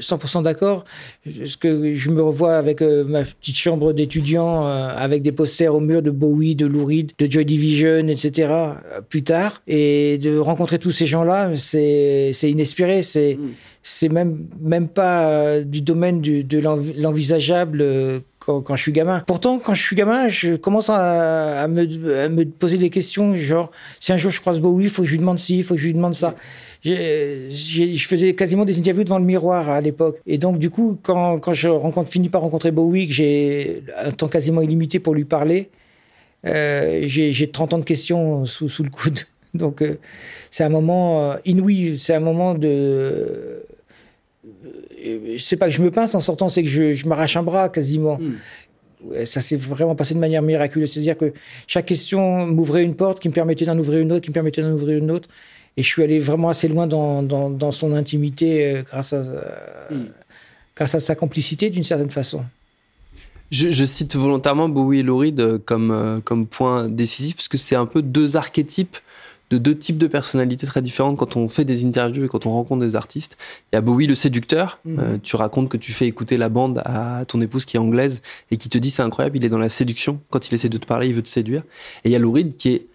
100% 0.00 0.38
euh, 0.38 0.42
d'accord. 0.42 0.84
Parce 1.24 1.56
que 1.56 1.94
je 1.94 2.10
me 2.10 2.22
revois 2.22 2.56
avec 2.56 2.80
euh, 2.80 3.04
ma 3.04 3.24
petite 3.24 3.56
chambre 3.56 3.92
d'étudiant, 3.92 4.66
euh, 4.66 4.88
avec 4.96 5.22
des 5.22 5.32
posters 5.32 5.74
au 5.74 5.80
mur 5.80 6.00
de 6.00 6.10
Bowie, 6.10 6.56
de 6.56 6.66
Lou 6.66 6.86
Reed, 6.86 7.12
de 7.18 7.30
Joy 7.30 7.44
Division, 7.44 8.08
etc. 8.08 8.52
plus 9.08 9.22
tard. 9.22 9.62
Et 9.66 10.18
de 10.18 10.38
rencontrer 10.38 10.78
tous 10.78 10.90
ces 10.90 11.06
gens-là, 11.06 11.50
c'est 11.56 12.32
inespéré. 12.42 13.02
C'est 13.02 13.36
mm. 13.38 13.50
c'est 13.82 14.08
même, 14.08 14.46
même 14.60 14.88
pas 14.88 15.60
du 15.60 15.82
domaine 15.82 16.22
de 16.22 16.58
l'envisageable 16.58 17.84
quand, 18.44 18.76
je 18.76 18.82
suis 18.82 18.92
gamin. 18.92 19.22
Pourtant, 19.26 19.58
quand 19.58 19.74
je 19.74 19.82
suis 19.82 19.96
gamin, 19.96 20.28
je 20.28 20.56
commence 20.56 20.90
à, 20.90 21.66
me, 21.68 22.44
poser 22.44 22.78
des 22.78 22.90
questions, 22.90 23.34
genre, 23.34 23.70
si 24.00 24.12
un 24.12 24.16
jour 24.16 24.30
je 24.30 24.40
croise 24.40 24.60
Bowie, 24.60 24.84
il 24.84 24.90
faut 24.90 25.02
que 25.02 25.08
je 25.08 25.12
lui 25.12 25.18
demande 25.18 25.38
ci, 25.38 25.58
il 25.58 25.64
faut 25.64 25.74
que 25.74 25.80
je 25.80 25.86
lui 25.86 25.94
demande 25.94 26.14
ça. 26.14 26.34
je 26.82 28.06
faisais 28.08 28.34
quasiment 28.34 28.64
des 28.64 28.78
interviews 28.78 29.04
devant 29.04 29.18
le 29.18 29.24
miroir 29.24 29.68
à 29.70 29.80
l'époque. 29.80 30.20
Et 30.26 30.38
donc, 30.38 30.58
du 30.58 30.70
coup, 30.70 30.98
quand, 31.02 31.52
je 31.52 31.68
finis 32.06 32.28
par 32.28 32.42
rencontrer 32.42 32.70
Bowie, 32.70 33.08
que 33.08 33.12
j'ai 33.12 33.82
un 33.98 34.10
temps 34.10 34.28
quasiment 34.28 34.60
illimité 34.60 34.98
pour 34.98 35.14
lui 35.14 35.24
parler, 35.24 35.70
euh, 36.46 37.02
j'ai 37.06 37.50
30 37.50 37.74
ans 37.74 37.78
de 37.78 37.84
questions 37.84 38.44
sous, 38.44 38.68
sous 38.68 38.82
le 38.82 38.90
coude. 38.90 39.20
Donc, 39.54 39.82
euh, 39.82 39.98
c'est 40.50 40.64
un 40.64 40.68
moment 40.68 41.32
euh, 41.32 41.36
inouï, 41.44 41.96
c'est 41.98 42.14
un 42.14 42.20
moment 42.20 42.54
de 42.54 43.63
sais 45.38 45.56
pas 45.56 45.66
que 45.66 45.74
je 45.74 45.82
me 45.82 45.90
pince 45.90 46.14
en 46.14 46.20
sortant, 46.20 46.48
c'est 46.48 46.62
que 46.62 46.68
je, 46.68 47.06
m'arrache 47.06 47.36
un 47.36 47.42
bras 47.42 47.68
quasiment. 47.68 48.18
Hmm. 48.18 49.24
Ça 49.26 49.40
s'est 49.42 49.56
vraiment 49.56 49.94
passé 49.94 50.14
de 50.14 50.18
manière 50.18 50.40
miraculeuse. 50.40 50.92
C'est-à-dire 50.92 51.18
que 51.18 51.32
chaque 51.66 51.86
question 51.86 52.46
m'ouvrait 52.46 52.82
une 52.82 52.94
porte 52.94 53.20
qui 53.20 53.28
me 53.28 53.34
permettait 53.34 53.66
d'en 53.66 53.78
ouvrir 53.78 54.00
une 54.00 54.12
autre, 54.12 54.22
qui 54.22 54.30
me 54.30 54.34
permettait 54.34 54.62
d'en 54.62 54.72
ouvrir 54.72 54.98
une 54.98 55.10
autre. 55.10 55.28
Et 55.76 55.82
je 55.82 55.88
suis 55.88 56.02
allé 56.02 56.20
vraiment 56.20 56.48
assez 56.48 56.68
loin 56.68 56.86
dans, 56.86 57.22
dans, 57.22 57.72
son 57.72 57.92
intimité 57.92 58.76
euh, 58.76 58.82
grâce, 58.82 59.12
à, 59.12 59.22
hmm. 59.90 60.06
grâce 60.76 60.94
à 60.94 61.00
sa 61.00 61.14
complicité 61.14 61.68
d'une 61.68 61.82
certaine 61.82 62.10
façon. 62.10 62.44
Je, 63.50 63.84
cite 63.84 64.16
volontairement 64.16 64.68
Bowie 64.68 65.00
et 65.00 65.02
Laurie 65.02 65.34
comme, 65.64 65.90
euh, 65.90 66.20
comme 66.20 66.46
point 66.46 66.88
décisif, 66.88 67.36
parce 67.36 67.48
que 67.48 67.58
c'est 67.58 67.76
un 67.76 67.86
peu 67.86 68.02
deux 68.02 68.36
archétypes 68.36 68.96
de 69.54 69.58
deux 69.58 69.76
types 69.76 69.98
de 69.98 70.08
personnalités 70.08 70.66
très 70.66 70.82
différentes 70.82 71.16
quand 71.16 71.36
on 71.36 71.48
fait 71.48 71.64
des 71.64 71.84
interviews 71.84 72.24
et 72.24 72.28
quand 72.28 72.44
on 72.46 72.50
rencontre 72.50 72.80
des 72.80 72.96
artistes. 72.96 73.36
Il 73.72 73.76
y 73.76 73.78
a 73.78 73.80
Bowie 73.80 74.06
le 74.06 74.16
séducteur. 74.16 74.80
Mhm. 74.84 74.98
Euh, 74.98 75.18
tu 75.22 75.36
racontes 75.36 75.68
que 75.68 75.76
tu 75.76 75.92
fais 75.92 76.06
écouter 76.06 76.36
la 76.36 76.48
bande 76.48 76.82
à 76.84 77.24
ton 77.26 77.40
épouse 77.40 77.64
qui 77.64 77.76
est 77.76 77.80
anglaise 77.80 78.20
et 78.50 78.56
qui 78.56 78.68
te 78.68 78.78
dit 78.78 78.90
c'est 78.90 79.02
incroyable, 79.02 79.36
il 79.36 79.44
est 79.44 79.48
dans 79.48 79.58
la 79.58 79.68
séduction. 79.68 80.20
Quand 80.30 80.48
il 80.48 80.54
essaie 80.54 80.68
de 80.68 80.78
te 80.78 80.86
parler, 80.86 81.08
il 81.08 81.14
veut 81.14 81.22
te 81.22 81.28
séduire. 81.28 81.62
Et 82.04 82.08
il 82.08 82.12
y 82.12 82.16
a 82.16 82.18
Louride 82.18 82.56
qui 82.56 82.70
est 82.70 82.86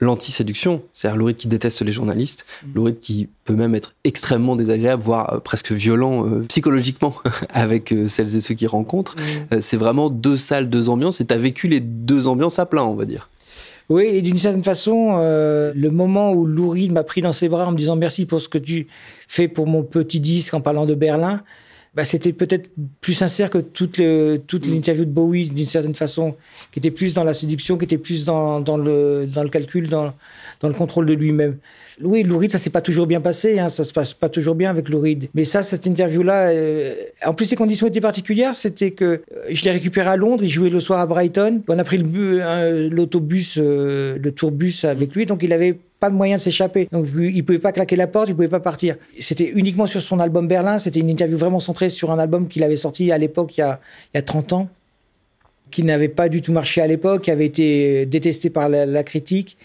l'anti-séduction, 0.00 0.82
c'est-à-dire 0.92 1.18
Louride 1.18 1.36
qui 1.36 1.48
déteste 1.48 1.82
les 1.82 1.90
journalistes, 1.92 2.46
mmh. 2.62 2.66
Louride 2.74 2.98
qui 3.00 3.28
peut 3.44 3.54
même 3.54 3.74
être 3.74 3.94
extrêmement 4.04 4.56
désagréable, 4.56 5.02
voire 5.02 5.34
euh, 5.34 5.38
presque 5.38 5.72
violent 5.72 6.26
euh, 6.26 6.44
psychologiquement 6.48 7.14
avec 7.50 7.94
celles 8.06 8.34
et 8.34 8.40
ceux 8.40 8.54
qu'il 8.54 8.68
rencontre. 8.68 9.16
Mhm. 9.52 9.60
c'est 9.60 9.76
vraiment 9.76 10.10
deux 10.10 10.36
salles, 10.36 10.68
deux 10.68 10.88
ambiances, 10.88 11.20
et 11.20 11.26
tu 11.26 11.34
as 11.34 11.38
vécu 11.38 11.68
les 11.68 11.80
deux 11.80 12.26
ambiances 12.26 12.58
à 12.58 12.66
plein, 12.66 12.82
on 12.82 12.94
va 12.94 13.04
dire. 13.04 13.28
Oui, 13.88 14.04
et 14.04 14.20
d'une 14.20 14.36
certaine 14.36 14.64
façon, 14.64 15.16
euh, 15.18 15.72
le 15.74 15.90
moment 15.90 16.32
où 16.32 16.44
Louride 16.44 16.92
m'a 16.92 17.04
pris 17.04 17.22
dans 17.22 17.32
ses 17.32 17.48
bras 17.48 17.66
en 17.66 17.72
me 17.72 17.76
disant 17.76 17.96
merci 17.96 18.26
pour 18.26 18.40
ce 18.40 18.48
que 18.48 18.58
tu 18.58 18.86
fais 19.28 19.48
pour 19.48 19.66
mon 19.66 19.82
petit 19.82 20.20
disque 20.20 20.52
en 20.52 20.60
parlant 20.60 20.84
de 20.84 20.94
Berlin, 20.94 21.42
bah, 21.94 22.04
c'était 22.04 22.32
peut-être 22.32 22.70
plus 23.00 23.14
sincère 23.14 23.50
que 23.50 23.58
toute, 23.58 24.00
toute 24.46 24.66
mm. 24.66 24.70
l'interview 24.70 25.04
de 25.04 25.10
Bowie 25.10 25.50
d'une 25.50 25.66
certaine 25.66 25.94
façon, 25.94 26.36
qui 26.72 26.78
était 26.78 26.90
plus 26.90 27.14
dans 27.14 27.24
la 27.24 27.34
séduction, 27.34 27.76
qui 27.76 27.84
était 27.84 27.98
plus 27.98 28.24
dans, 28.24 28.60
dans, 28.60 28.76
le, 28.76 29.26
dans 29.26 29.42
le 29.42 29.48
calcul, 29.48 29.88
dans, 29.88 30.12
dans 30.60 30.68
le 30.68 30.74
contrôle 30.74 31.06
de 31.06 31.14
lui-même. 31.14 31.56
Oui, 32.02 32.22
Louride, 32.22 32.52
ça 32.52 32.58
s'est 32.58 32.70
pas 32.70 32.80
toujours 32.80 33.06
bien 33.06 33.20
passé, 33.20 33.58
hein, 33.58 33.68
ça 33.68 33.82
se 33.82 33.92
passe 33.92 34.14
pas 34.14 34.28
toujours 34.28 34.54
bien 34.54 34.70
avec 34.70 34.88
Louride. 34.88 35.28
Mais 35.34 35.44
ça, 35.44 35.62
cette 35.62 35.86
interview-là, 35.86 36.50
euh, 36.50 36.94
en 37.24 37.34
plus, 37.34 37.50
les 37.50 37.56
conditions 37.56 37.86
étaient 37.86 38.00
particulières. 38.00 38.54
C'était 38.54 38.92
que 38.92 39.04
euh, 39.04 39.20
je 39.50 39.64
l'ai 39.64 39.72
récupéré 39.72 40.08
à 40.08 40.16
Londres, 40.16 40.44
il 40.44 40.48
jouait 40.48 40.70
le 40.70 40.80
soir 40.80 41.00
à 41.00 41.06
Brighton. 41.06 41.62
On 41.66 41.78
a 41.78 41.84
pris 41.84 41.98
l'autobus, 41.98 43.58
euh, 43.60 44.16
le 44.20 44.32
tourbus 44.32 44.84
avec 44.84 45.14
lui, 45.14 45.26
donc 45.26 45.42
il 45.42 45.52
avait 45.52 45.78
pas 46.00 46.10
de 46.10 46.14
moyen 46.14 46.36
de 46.36 46.42
s'échapper. 46.42 46.88
Donc 46.92 47.06
il 47.16 47.44
pouvait 47.44 47.58
pas 47.58 47.72
claquer 47.72 47.96
la 47.96 48.06
porte, 48.06 48.28
il 48.28 48.34
pouvait 48.34 48.48
pas 48.48 48.60
partir. 48.60 48.96
C'était 49.18 49.48
uniquement 49.48 49.86
sur 49.86 50.02
son 50.02 50.20
album 50.20 50.46
Berlin. 50.46 50.78
C'était 50.78 51.00
une 51.00 51.10
interview 51.10 51.36
vraiment 51.36 51.60
centrée 51.60 51.88
sur 51.88 52.10
un 52.10 52.18
album 52.18 52.48
qu'il 52.48 52.62
avait 52.64 52.76
sorti 52.76 53.10
à 53.12 53.18
l'époque, 53.18 53.56
il, 53.58 53.64
il, 54.14 54.16
y 54.16 54.18
a 54.18 54.22
30 54.22 54.52
ans, 54.52 54.68
qui 55.70 55.82
n'avait 55.82 56.08
pas 56.08 56.28
du 56.28 56.42
tout 56.42 56.52
marché 56.52 56.80
à 56.80 56.86
l'époque, 56.86 57.22
qui 57.22 57.30
avait 57.30 57.46
été 57.46 58.06
détesté 58.06 58.50
par 58.50 58.68
la 58.68 59.02
critique. 59.02 59.56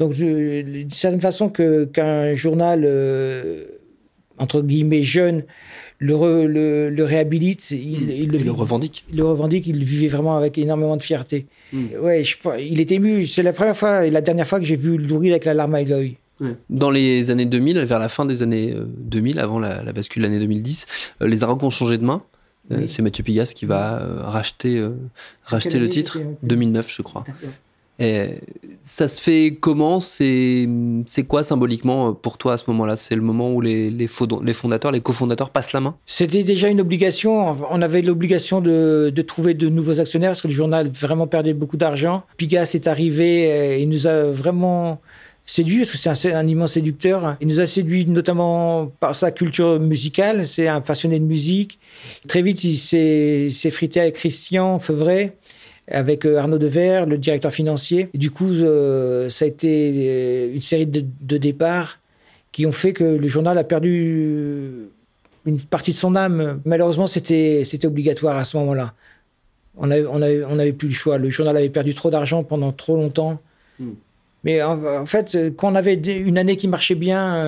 Donc, 0.00 0.14
d'une 0.14 0.90
certaine 0.90 1.20
façon, 1.20 1.50
qu'un 1.50 2.32
journal, 2.32 2.84
euh, 2.86 3.66
entre 4.38 4.62
guillemets, 4.62 5.02
jeune, 5.02 5.44
le, 6.00 6.88
le, 6.88 7.04
réhabilite, 7.04 7.70
il, 7.70 8.06
hmm. 8.06 8.10
il, 8.10 8.30
le, 8.30 8.50
revendique. 8.50 9.04
Il 9.10 9.18
le 9.18 9.26
revendique, 9.26 9.66
il 9.66 9.84
vivait 9.84 10.08
vraiment 10.08 10.36
avec 10.36 10.56
énormément 10.58 10.96
de 10.96 11.02
fierté. 11.02 11.46
Hmm. 11.72 11.86
Ouais, 12.02 12.24
je, 12.24 12.36
il 12.58 12.80
est 12.80 12.90
ému. 12.90 13.26
C'est 13.26 13.42
la 13.42 13.52
première 13.52 13.76
fois 13.76 14.06
et 14.06 14.10
la 14.10 14.22
dernière 14.22 14.46
fois 14.46 14.58
que 14.58 14.66
j'ai 14.66 14.76
vu 14.76 14.96
Loury 14.96 15.30
avec 15.30 15.44
la 15.44 15.54
larme 15.54 15.74
à 15.74 15.82
l'œil. 15.82 16.16
Dans 16.70 16.90
les 16.90 17.30
années 17.30 17.44
2000, 17.44 17.80
vers 17.80 17.98
la 17.98 18.08
fin 18.08 18.24
des 18.24 18.42
années 18.42 18.74
2000, 18.96 19.38
euh, 19.38 19.42
avant 19.42 19.58
la, 19.58 19.92
bascule 19.92 20.22
de 20.22 20.26
l'année 20.26 20.38
2010, 20.38 20.86
euh, 21.20 21.28
les 21.28 21.44
Arabes 21.44 21.62
ont 21.62 21.68
changé 21.68 21.98
de 21.98 22.04
main. 22.04 22.22
C'est 22.86 23.02
Mathieu 23.02 23.24
Pigas 23.24 23.52
qui 23.52 23.66
va 23.66 24.00
racheter, 24.22 24.80
racheter 25.42 25.80
le 25.80 25.88
titre? 25.88 26.18
2009, 26.44 26.88
je 26.88 27.02
crois. 27.02 27.24
Ça 28.82 29.08
se 29.08 29.20
fait 29.20 29.56
comment? 29.60 30.00
C'est 30.00 30.66
quoi 31.28 31.44
symboliquement 31.44 32.14
pour 32.14 32.38
toi 32.38 32.54
à 32.54 32.56
ce 32.56 32.64
moment-là? 32.68 32.96
C'est 32.96 33.14
le 33.14 33.20
moment 33.20 33.52
où 33.52 33.60
les, 33.60 34.06
fondateurs, 34.08 34.92
les 34.92 35.00
cofondateurs 35.00 35.50
passent 35.50 35.72
la 35.72 35.80
main? 35.80 35.96
C'était 36.06 36.42
déjà 36.42 36.68
une 36.68 36.80
obligation. 36.80 37.56
On 37.70 37.82
avait 37.82 38.02
l'obligation 38.02 38.60
de, 38.60 39.12
trouver 39.26 39.54
de 39.54 39.68
nouveaux 39.68 40.00
actionnaires 40.00 40.30
parce 40.30 40.42
que 40.42 40.48
le 40.48 40.54
journal 40.54 40.88
vraiment 40.88 41.26
perdait 41.26 41.54
beaucoup 41.54 41.76
d'argent. 41.76 42.24
Pigas 42.36 42.72
est 42.74 42.86
arrivé 42.86 43.80
et 43.80 43.86
nous 43.86 44.06
a 44.06 44.24
vraiment 44.24 45.00
séduit 45.46 45.78
parce 45.78 45.90
que 45.90 45.98
c'est 45.98 46.32
un, 46.32 46.38
un, 46.38 46.46
immense 46.46 46.72
séducteur. 46.72 47.36
Il 47.40 47.48
nous 47.48 47.60
a 47.60 47.66
séduit 47.66 48.06
notamment 48.06 48.86
par 49.00 49.14
sa 49.14 49.30
culture 49.30 49.80
musicale. 49.80 50.46
C'est 50.46 50.68
un 50.68 50.80
passionné 50.80 51.18
de 51.18 51.24
musique. 51.24 51.78
Très 52.28 52.40
vite, 52.42 52.64
il 52.64 52.76
s'est 52.76 53.70
frité 53.70 54.00
avec 54.00 54.14
Christian 54.14 54.78
Feuvret 54.78 55.36
avec 55.90 56.24
euh, 56.24 56.38
Arnaud 56.38 56.58
Dever, 56.58 57.04
le 57.06 57.18
directeur 57.18 57.52
financier. 57.52 58.08
Et 58.14 58.18
du 58.18 58.30
coup, 58.30 58.50
euh, 58.50 59.28
ça 59.28 59.44
a 59.44 59.48
été 59.48 59.92
euh, 59.96 60.54
une 60.54 60.60
série 60.60 60.86
de, 60.86 61.36
départs 61.36 61.98
qui 62.52 62.66
ont 62.66 62.72
fait 62.72 62.92
que 62.92 63.04
le 63.04 63.28
journal 63.28 63.56
a 63.58 63.64
perdu 63.64 64.88
une 65.46 65.60
partie 65.60 65.92
de 65.92 65.96
son 65.96 66.16
âme. 66.16 66.60
Malheureusement, 66.64 67.06
c'était 67.06 67.64
obligatoire 67.84 68.36
à 68.36 68.44
ce 68.44 68.56
moment-là. 68.56 68.94
On 69.76 69.86
n'avait 69.86 70.06
on 70.06 70.20
avait, 70.20 70.44
on 70.44 70.58
avait 70.58 70.72
plus 70.72 70.88
le 70.88 70.94
choix. 70.94 71.16
Le 71.18 71.30
journal 71.30 71.56
avait 71.56 71.68
perdu 71.68 71.94
trop 71.94 72.10
d'argent 72.10 72.42
pendant 72.42 72.72
trop 72.72 72.96
longtemps. 72.96 73.40
Hmm. 73.78 73.92
Mais 74.42 74.62
en, 74.62 75.06
fait, 75.06 75.38
quand 75.56 75.70
on 75.70 75.74
avait 75.74 75.94
une 75.94 76.38
année 76.38 76.56
qui 76.56 76.66
marchait 76.66 76.94
bien, 76.94 77.44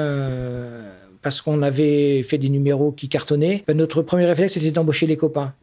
parce 1.22 1.40
qu'on 1.40 1.62
avait 1.62 2.22
fait 2.22 2.38
des 2.38 2.50
numéros 2.50 2.92
qui 2.92 3.08
cartonnaient, 3.08 3.64
ben, 3.66 3.76
notre 3.76 4.02
premier 4.02 4.26
réflexe, 4.26 4.52
c'était 4.52 4.70
d'embaucher 4.70 5.06
les 5.06 5.16
copains. 5.16 5.54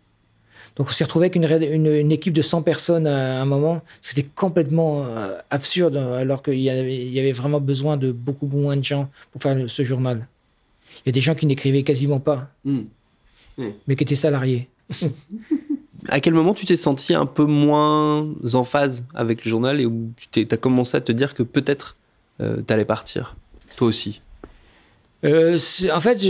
Donc 0.80 0.88
on 0.88 0.92
s'est 0.92 1.04
retrouvé 1.04 1.26
avec 1.26 1.36
une, 1.36 1.88
une, 1.88 2.12
équipe 2.13 2.34
de 2.34 2.42
100 2.42 2.62
personnes 2.62 3.06
à 3.06 3.42
un 3.42 3.46
moment. 3.46 3.82
C'était 4.00 4.24
complètement 4.24 5.04
euh, 5.06 5.38
absurde, 5.50 5.98
alors 5.98 6.42
qu'il 6.42 6.58
y, 6.58 6.70
avait, 6.70 7.34
vraiment 7.34 7.60
besoin 7.60 7.98
de 7.98 8.13
beaucoup 8.13 8.48
moins 8.48 8.78
de 8.78 8.84
gens 8.84 9.10
pour 9.34 9.42
faire 9.42 9.58
ce 9.68 9.84
journal. 9.84 10.26
Il 11.00 11.08
y 11.08 11.10
a 11.10 11.12
des 11.12 11.20
gens 11.20 11.36
qui 11.36 11.46
n'écrivaient 11.48 11.84
quasiment 11.84 12.22
pas, 12.22 12.50
hmm. 12.63 12.84
mais 13.88 13.98
qui 13.98 14.06
étaient 14.06 14.15
salariés. 14.15 14.70
à 16.08 16.22
quel 16.22 16.34
moment 16.34 16.54
tu 16.54 16.65
t'es 16.65 16.78
senti 16.78 17.13
un 17.13 17.26
peu 17.26 17.44
moins 17.44 18.30
en 18.54 18.63
phase 18.63 19.04
avec 19.13 19.44
le 19.44 19.50
journal 19.50 19.82
et 19.82 19.86
où 19.86 20.12
tu 20.32 20.48
as 20.50 20.58
commencé 20.58 20.96
à 20.96 21.02
te 21.02 21.12
dire 21.12 21.34
que 21.34 21.44
peut-être 21.44 21.98
euh, 22.39 22.62
tu 22.65 22.74
allais 22.74 22.86
partir, 22.86 23.36
toi 23.76 23.89
aussi? 23.89 24.22
Euh, 25.26 25.58
En 25.94 26.00
fait, 26.00 26.22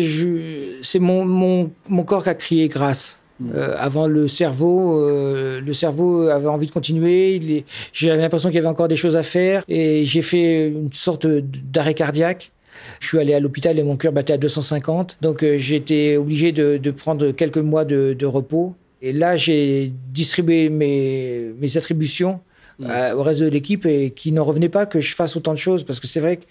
c'est 0.81 0.99
mon, 0.99 1.23
mon, 1.23 1.71
mon 1.87 2.03
corps 2.03 2.23
qui 2.23 2.29
a 2.29 2.33
crié 2.33 2.67
grâce. 2.67 3.19
Euh, 3.55 3.75
avant 3.77 4.07
le 4.07 4.27
cerveau, 4.27 4.99
euh, 4.99 5.61
le 5.61 5.73
cerveau 5.73 6.27
avait 6.27 6.47
envie 6.47 6.67
de 6.67 6.71
continuer. 6.71 7.63
J'avais 7.93 8.21
l'impression 8.21 8.49
qu'il 8.49 8.57
y 8.57 8.59
avait 8.59 8.67
encore 8.67 8.87
des 8.87 8.95
choses 8.95 9.15
à 9.15 9.23
faire 9.23 9.63
et 9.67 10.05
j'ai 10.05 10.21
fait 10.21 10.67
une 10.67 10.91
sorte 10.91 11.25
d'arrêt 11.27 11.93
cardiaque. 11.93 12.51
Je 12.99 13.07
suis 13.07 13.19
allé 13.19 13.33
à 13.33 13.39
l'hôpital 13.39 13.77
et 13.77 13.83
mon 13.83 13.97
cœur 13.97 14.11
battait 14.11 14.33
à 14.33 14.37
250. 14.37 15.17
Donc 15.21 15.43
euh, 15.43 15.57
été 15.57 16.17
obligé 16.17 16.51
de, 16.51 16.77
de, 16.77 16.91
prendre 16.91 17.31
quelques 17.31 17.57
mois 17.57 17.85
de, 17.85 18.15
de 18.17 18.25
repos. 18.25 18.75
Et 19.01 19.13
là, 19.13 19.37
j'ai 19.37 19.93
distribué 20.11 20.69
mes, 20.69 21.51
mes 21.59 21.77
attributions 21.77 22.41
mmh. 22.79 22.91
au 23.15 23.23
reste 23.23 23.41
de 23.41 23.47
l'équipe 23.47 23.85
et 23.85 24.11
qui 24.11 24.33
n'en 24.33 24.43
revenait 24.43 24.69
pas 24.69 24.85
que 24.85 24.99
je 24.99 25.15
fasse 25.15 25.37
autant 25.37 25.53
de 25.53 25.57
choses 25.57 25.85
parce 25.85 26.01
que 26.01 26.07
c'est 26.07 26.19
vrai 26.19 26.37
que 26.37 26.43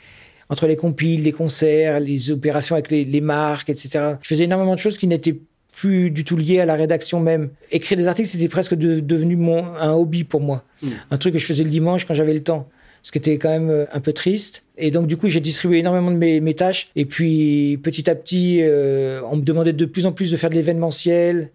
entre 0.50 0.66
les 0.66 0.76
compiles, 0.76 1.22
les 1.22 1.32
concerts, 1.32 2.00
les 2.00 2.30
opérations 2.30 2.74
avec 2.74 2.90
les, 2.90 3.04
les 3.04 3.20
marques, 3.20 3.68
etc. 3.68 4.14
Je 4.22 4.28
faisais 4.28 4.44
énormément 4.44 4.74
de 4.74 4.80
choses 4.80 4.96
qui 4.96 5.06
n'étaient 5.06 5.36
plus 5.72 6.10
du 6.10 6.24
tout 6.24 6.36
lié 6.36 6.60
à 6.60 6.66
la 6.66 6.74
rédaction 6.74 7.20
même. 7.20 7.50
Écrire 7.70 7.96
des 7.96 8.08
articles, 8.08 8.28
c'était 8.28 8.48
presque 8.48 8.74
devenu 8.74 9.36
mon, 9.36 9.64
un 9.76 9.92
hobby 9.92 10.24
pour 10.24 10.40
moi. 10.40 10.64
Hmm. 10.82 10.88
Un 11.10 11.18
truc 11.18 11.34
que 11.34 11.38
je 11.38 11.46
faisais 11.46 11.64
le 11.64 11.70
dimanche 11.70 12.04
quand 12.04 12.14
j'avais 12.14 12.34
le 12.34 12.42
temps. 12.42 12.68
Ce 13.02 13.12
qui 13.12 13.18
était 13.18 13.38
quand 13.38 13.50
même 13.50 13.70
euh, 13.70 13.84
un 13.92 14.00
peu 14.00 14.12
triste. 14.12 14.64
Et 14.76 14.90
donc, 14.90 15.06
du 15.06 15.16
coup, 15.16 15.28
j'ai 15.28 15.40
distribué 15.40 15.78
énormément 15.78 16.10
de 16.10 16.16
mes, 16.16 16.40
mes, 16.40 16.54
tâches. 16.54 16.90
Et 16.96 17.04
puis, 17.04 17.78
petit 17.82 18.10
à 18.10 18.16
petit, 18.16 18.58
euh, 18.60 19.20
on 19.30 19.36
me 19.36 19.42
demandait 19.42 19.72
de 19.72 19.84
plus 19.84 20.06
en 20.06 20.12
plus 20.12 20.32
de 20.32 20.36
faire 20.36 20.50
de 20.50 20.56
l'événementiel. 20.56 21.50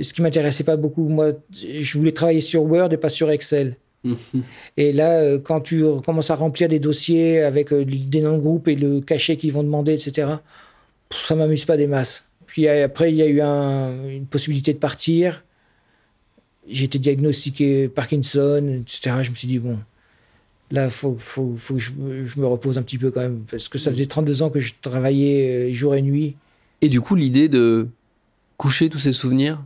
Ce 0.00 0.14
qui 0.14 0.22
m'intéressait 0.22 0.64
pas 0.64 0.76
beaucoup. 0.76 1.08
Moi, 1.08 1.32
je 1.52 1.98
voulais 1.98 2.12
travailler 2.12 2.40
sur 2.40 2.62
Word 2.62 2.92
et 2.92 2.96
pas 2.96 3.10
sur 3.10 3.30
Excel. 3.30 3.76
Hmm. 4.04 4.14
Et 4.78 4.92
là, 4.92 5.18
euh, 5.18 5.38
quand 5.38 5.60
tu 5.60 5.84
commences 6.06 6.30
à 6.30 6.36
remplir 6.36 6.68
des 6.68 6.78
dossiers 6.78 7.42
avec 7.42 7.74
des 7.74 8.20
noms 8.22 8.38
de 8.38 8.42
groupes 8.42 8.68
et 8.68 8.74
le 8.74 9.00
cachet 9.00 9.36
qu'ils 9.36 9.52
vont 9.52 9.62
demander, 9.62 9.92
etc., 9.92 10.28
ça 11.10 11.34
m'amuse 11.34 11.66
pas 11.66 11.76
des 11.76 11.86
masses. 11.86 12.29
Puis 12.50 12.66
après, 12.66 13.12
il 13.12 13.16
y 13.16 13.22
a 13.22 13.28
eu 13.28 13.40
une 13.40 14.26
possibilité 14.26 14.72
de 14.72 14.78
partir. 14.78 15.44
J'ai 16.68 16.86
été 16.86 16.98
diagnostiqué 16.98 17.88
Parkinson, 17.88 18.82
etc. 18.82 19.18
Je 19.22 19.30
me 19.30 19.36
suis 19.36 19.46
dit, 19.46 19.60
bon, 19.60 19.78
là, 20.72 20.86
il 20.86 20.90
faut, 20.90 21.16
faut, 21.16 21.54
faut, 21.54 21.74
que 21.74 21.80
je, 21.80 21.92
me 21.92 22.46
repose 22.46 22.76
un 22.76 22.82
petit 22.82 22.98
peu 22.98 23.12
quand 23.12 23.20
même. 23.20 23.44
Parce 23.48 23.68
que 23.68 23.78
ça 23.78 23.92
faisait 23.92 24.06
32 24.06 24.42
ans 24.42 24.50
que 24.50 24.58
je 24.58 24.74
travaillais 24.82 25.72
jour 25.72 25.94
et 25.94 26.02
nuit. 26.02 26.34
Et 26.80 26.88
du 26.88 27.00
coup, 27.00 27.14
l'idée 27.14 27.48
de 27.48 27.86
coucher 28.56 28.88
tous 28.88 28.98
ces 28.98 29.12
souvenirs 29.12 29.62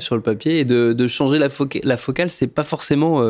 sur 0.00 0.16
le 0.16 0.20
papier 0.20 0.58
et 0.58 0.64
de, 0.64 0.92
de 0.92 1.06
changer 1.06 1.38
la, 1.38 1.48
la 1.84 1.96
focale, 1.96 2.30
c'est 2.30 2.48
pas 2.48 2.64
forcément 2.64 3.22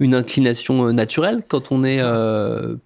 une 0.00 0.14
inclination 0.14 0.90
naturelle 0.90 1.42
quand 1.46 1.70
on 1.70 1.84
est 1.84 2.00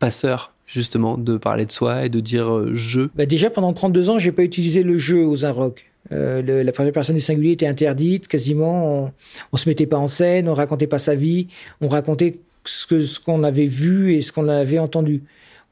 passeur 0.00 0.54
justement, 0.70 1.18
de 1.18 1.36
parler 1.36 1.66
de 1.66 1.72
soi 1.72 2.06
et 2.06 2.08
de 2.08 2.20
dire 2.20 2.50
euh, 2.50 2.70
je 2.74 3.02
bah 3.14 3.26
Déjà, 3.26 3.50
pendant 3.50 3.72
32 3.72 4.10
ans, 4.10 4.18
j'ai 4.18 4.32
pas 4.32 4.44
utilisé 4.44 4.82
le 4.82 4.96
je 4.96 5.16
aux 5.16 5.52
Rock. 5.52 5.90
Euh, 6.12 6.62
la 6.64 6.72
première 6.72 6.92
personne 6.92 7.16
du 7.16 7.20
singulier 7.20 7.52
était 7.52 7.66
interdite, 7.66 8.28
quasiment. 8.28 9.04
On, 9.04 9.12
on 9.52 9.56
se 9.56 9.68
mettait 9.68 9.86
pas 9.86 9.98
en 9.98 10.08
scène, 10.08 10.48
on 10.48 10.54
racontait 10.54 10.86
pas 10.86 10.98
sa 10.98 11.14
vie, 11.14 11.48
on 11.80 11.88
racontait 11.88 12.38
ce 12.64 13.20
qu'on 13.20 13.42
avait 13.42 13.66
vu 13.66 14.14
et 14.14 14.22
ce 14.22 14.32
qu'on 14.32 14.48
avait 14.48 14.78
entendu. 14.78 15.22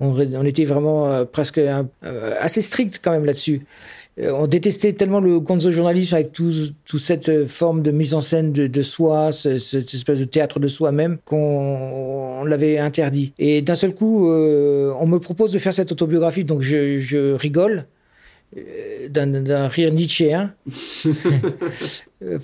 On, 0.00 0.44
était 0.44 0.64
vraiment 0.64 1.08
euh, 1.08 1.24
presque 1.24 1.61
assez 2.40 2.61
strict 2.61 3.00
quand 3.02 3.11
même 3.11 3.24
là-dessus. 3.24 3.66
Euh, 4.20 4.33
on 4.33 4.46
détestait 4.46 4.92
tellement 4.92 5.20
le 5.20 5.38
gonzo 5.40 5.70
journalisme 5.70 6.14
avec 6.14 6.33
toute 6.33 7.00
cette 7.00 7.28
euh, 7.28 7.46
forme 7.46 7.83
de 7.83 7.90
mise 7.90 8.14
en 8.14 8.20
scène 8.20 8.52
de, 8.52 8.83
soi, 8.83 9.33
cette 9.33 9.94
espèce 9.94 10.18
de 10.18 10.24
théâtre 10.24 10.59
de 10.61 10.68
soi-même 10.68 11.18
qu'on 11.24 12.44
l'avait 12.44 12.78
interdit. 12.78 13.33
Et 13.38 13.62
d'un 13.62 13.74
seul 13.74 13.94
coup, 13.94 14.31
euh, 14.31 14.92
on 14.98 15.07
me 15.07 15.18
propose 15.18 15.52
de 15.52 15.59
faire 15.59 15.74
cette 15.74 15.92
autobiographie, 15.92 16.44
donc 16.44 16.62
je, 16.62 17.35
rigole 17.35 17.87
d'un 19.11 19.68
rire 19.68 19.92
nietzschéen 19.92 20.54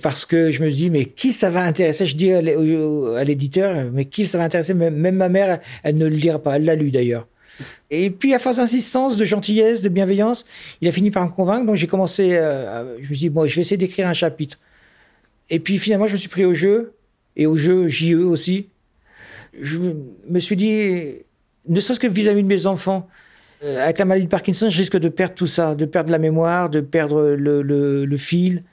parce 0.03 0.25
que 0.25 0.51
je 0.51 0.63
me 0.63 0.69
dis 0.69 0.91
mais 0.91 1.05
qui 1.05 1.31
ça 1.31 1.49
va 1.49 1.63
intéresser? 1.63 2.05
Je 2.05 2.15
dis 2.15 2.31
à 2.31 3.23
l'éditeur 3.23 3.89
mais 3.91 4.05
qui 4.05 4.27
ça 4.27 4.37
va 4.37 4.43
intéresser? 4.43 4.75
Même, 4.75 4.95
même 4.95 5.15
ma 5.15 5.29
mère 5.29 5.59
elle 5.81 5.97
ne 5.97 6.05
le 6.05 6.15
lira 6.15 6.37
pas. 6.37 6.57
Elle 6.57 6.65
l'a 6.65 6.75
lu 6.75 6.91
d'ailleurs 6.91 7.27
et 7.89 8.09
puis, 8.09 8.33
à 8.33 8.39
force 8.39 8.57
d'insistance, 8.57 9.17
de 9.17 9.25
gentillesse, 9.25 9.81
de 9.81 9.89
bienveillance, 9.89 10.45
il 10.81 10.87
a 10.87 10.91
fini 10.91 11.11
par 11.11 11.23
me 11.23 11.29
convaincre. 11.29 11.65
Donc, 11.65 11.75
j'ai 11.75 11.87
commencé, 11.87 12.35
euh, 12.35 12.95
je 12.97 13.01
me 13.01 13.13
suis 13.13 13.17
dit, 13.17 13.29
bon, 13.29 13.45
je 13.45 13.55
vais 13.55 13.61
essayer 13.61 13.77
d'écrire 13.77 14.07
un 14.07 14.13
chapitre. 14.13 14.59
Et 15.49 15.59
puis, 15.59 15.77
finalement, 15.77 16.07
je 16.07 16.13
me 16.13 16.17
suis 16.17 16.29
pris 16.29 16.45
au 16.45 16.53
jeu, 16.53 16.93
et 17.35 17.45
au 17.45 17.57
jeu 17.57 17.87
JE 17.87 18.15
aussi. 18.15 18.67
Je 19.59 19.77
me 20.29 20.39
suis 20.39 20.55
dit, 20.55 21.15
ne 21.67 21.79
serait-ce 21.79 21.99
que 21.99 22.07
vis-à-vis 22.07 22.43
de 22.43 22.47
mes 22.47 22.65
enfants, 22.65 23.07
euh, 23.63 23.83
avec 23.83 23.99
la 23.99 24.05
maladie 24.05 24.25
de 24.25 24.31
Parkinson, 24.31 24.69
je 24.69 24.77
risque 24.77 24.97
de 24.97 25.09
perdre 25.09 25.35
tout 25.35 25.47
ça, 25.47 25.75
de 25.75 25.85
perdre 25.85 26.11
la 26.11 26.17
mémoire, 26.17 26.69
de 26.69 26.81
perdre 26.81 27.35
le, 27.37 28.17
fil. 28.17 28.63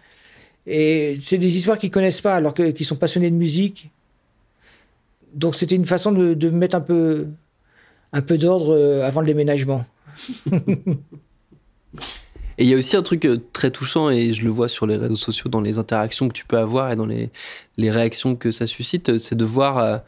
Et 0.67 1.17
c'est 1.21 1.39
des 1.39 1.57
histoires 1.57 1.79
qu'ils 1.79 1.91
connaissent 1.91 2.21
pas, 2.21 2.35
alors 2.35 2.55
qu'ils 2.55 2.87
sont 2.87 2.97
passionnés 2.97 3.31
de 3.31 3.37
musique. 3.37 3.91
Donc, 5.35 5.55
c'était 5.55 5.77
une 5.77 5.87
façon 5.87 6.13
de, 6.13 6.35
de 6.35 6.51
mettre 6.51 6.77
un 6.77 6.81
peu 6.81 7.27
un 8.13 8.23
peu 8.23 8.39
d'ordre 8.39 8.75
euh, 8.75 9.07
avant 9.07 9.21
le 9.21 9.27
déménagement. 9.27 9.85
Et 12.59 12.65
il 12.65 12.69
y 12.69 12.75
a 12.75 12.77
aussi 12.77 12.97
un 12.97 13.03
truc 13.03 13.25
euh, 13.25 13.41
très 13.55 13.71
touchant, 13.71 14.11
et 14.11 14.35
je 14.35 14.45
le 14.45 14.51
vois 14.51 14.69
sur 14.69 14.87
les 14.87 14.99
réseaux 14.99 15.17
sociaux, 15.17 15.49
dans 15.49 15.63
les 15.63 15.79
interactions 15.79 16.29
que 16.29 16.35
tu 16.35 16.45
peux 16.45 16.59
avoir 16.59 16.93
et 16.93 16.97
dans 16.97 17.07
les, 17.07 17.31
les 17.79 17.91
réactions 17.91 18.37
que 18.37 18.51
ça 18.51 18.67
suscite, 18.67 19.09
euh, 19.09 19.19
c'est 19.19 19.37
de 19.37 19.45
voir 19.45 20.03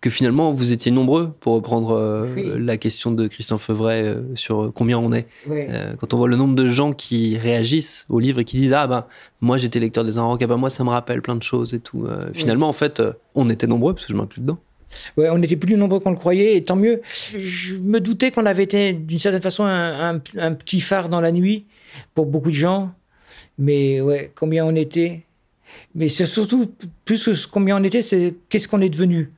que 0.00 0.10
finalement 0.10 0.50
vous 0.50 0.72
étiez 0.72 0.90
nombreux, 0.90 1.30
pour 1.40 1.54
reprendre 1.54 2.26
la 2.36 2.76
question 2.76 3.12
de 3.12 3.28
Christian 3.28 3.58
Feuvret 3.58 4.16
sur 4.34 4.72
combien 4.74 4.98
on 4.98 5.12
est. 5.12 5.28
quand 5.98 6.14
on 6.14 6.16
voit 6.16 6.28
le 6.28 6.36
nombre 6.36 6.56
de 6.56 6.66
gens 6.66 6.92
qui 6.94 7.36
réagissent 7.36 8.06
au 8.08 8.18
livre 8.18 8.40
et 8.40 8.44
qui 8.44 8.56
disent 8.56 8.72
Ah 8.72 8.86
ben, 8.86 9.04
moi 9.42 9.58
j'étais 9.58 9.78
lecteur 9.78 10.02
des 10.02 10.16
Inrocks, 10.16 10.40
ah 10.42 10.46
ben 10.46 10.56
moi 10.56 10.70
ça 10.70 10.84
me 10.84 10.88
rappelle 10.88 11.20
plein 11.20 11.36
de 11.36 11.42
choses 11.42 11.74
et 11.74 11.80
tout. 11.80 12.08
finalement, 12.32 12.68
en 12.68 12.72
fait, 12.72 13.02
on 13.34 13.50
était 13.50 13.66
nombreux, 13.66 13.92
parce 13.92 14.06
que 14.06 14.12
je 14.12 14.16
m'inclus 14.16 14.40
dedans. 14.40 14.58
Ouais, 15.16 15.28
on 15.30 15.42
était 15.42 15.56
plus 15.56 15.76
nombreux 15.76 16.00
qu'on 16.00 16.10
le 16.10 16.16
croyait, 16.16 16.56
et 16.56 16.64
tant 16.64 16.76
mieux. 16.76 17.00
Je 17.36 17.76
me 17.76 18.00
doutais 18.00 18.30
qu'on 18.30 18.46
avait 18.46 18.64
été, 18.64 18.92
d'une 18.92 19.18
certaine 19.18 19.42
façon, 19.42 19.64
un, 19.64 20.18
petit 20.18 20.80
phare 20.80 21.08
dans 21.08 21.20
la 21.20 21.32
nuit 21.32 21.66
pour 22.14 22.26
beaucoup 22.26 22.50
de 22.50 22.56
gens. 22.56 22.92
Mais 23.58 24.00
ouais, 24.00 24.32
combien 24.34 24.64
on 24.64 24.74
était. 24.74 25.22
Mais 25.94 26.08
c'est 26.08 26.26
surtout, 26.26 26.72
plus 27.04 27.24
que 27.24 27.46
combien 27.48 27.80
on 27.80 27.84
était, 27.84 28.02
c'est 28.02 28.34
qu'est-ce 28.48 28.68
qu'on 28.68 28.80
est 28.80 28.88
devenu. 28.88 29.30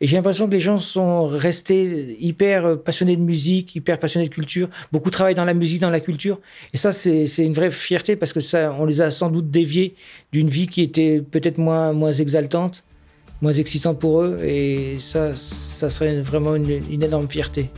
Et 0.00 0.06
j'ai 0.06 0.16
l'impression 0.16 0.46
que 0.46 0.52
les 0.52 0.60
gens 0.60 0.78
sont 0.78 1.24
restés 1.24 2.16
hyper 2.20 2.82
passionnés 2.82 3.16
de 3.16 3.22
musique, 3.22 3.74
hyper 3.76 3.98
passionnés 3.98 4.28
de 4.28 4.34
culture. 4.34 4.68
Beaucoup 4.90 5.10
travaillent 5.10 5.36
dans 5.36 5.44
la 5.44 5.54
musique, 5.54 5.80
dans 5.80 5.90
la 5.90 6.00
culture. 6.00 6.40
Et 6.72 6.76
ça, 6.76 6.92
c'est 6.92 7.26
une 7.38 7.52
vraie 7.52 7.70
fierté 7.70 8.16
parce 8.16 8.32
que 8.32 8.40
ça, 8.40 8.74
on 8.78 8.86
les 8.86 9.00
a 9.00 9.10
sans 9.10 9.30
doute 9.30 9.50
déviés 9.50 9.94
d'une 10.32 10.48
vie 10.48 10.66
qui 10.66 10.82
était 10.82 11.22
peut-être 11.22 11.58
moins, 11.58 11.92
moins 11.92 12.12
exaltante 12.12 12.84
moins 13.44 13.52
excitant 13.52 13.94
pour 13.94 14.22
eux 14.22 14.38
et 14.42 14.96
ça, 14.98 15.36
ça 15.36 15.90
serait 15.90 16.22
vraiment 16.22 16.56
une, 16.56 16.82
une 16.90 17.02
énorme 17.02 17.28
fierté. 17.28 17.68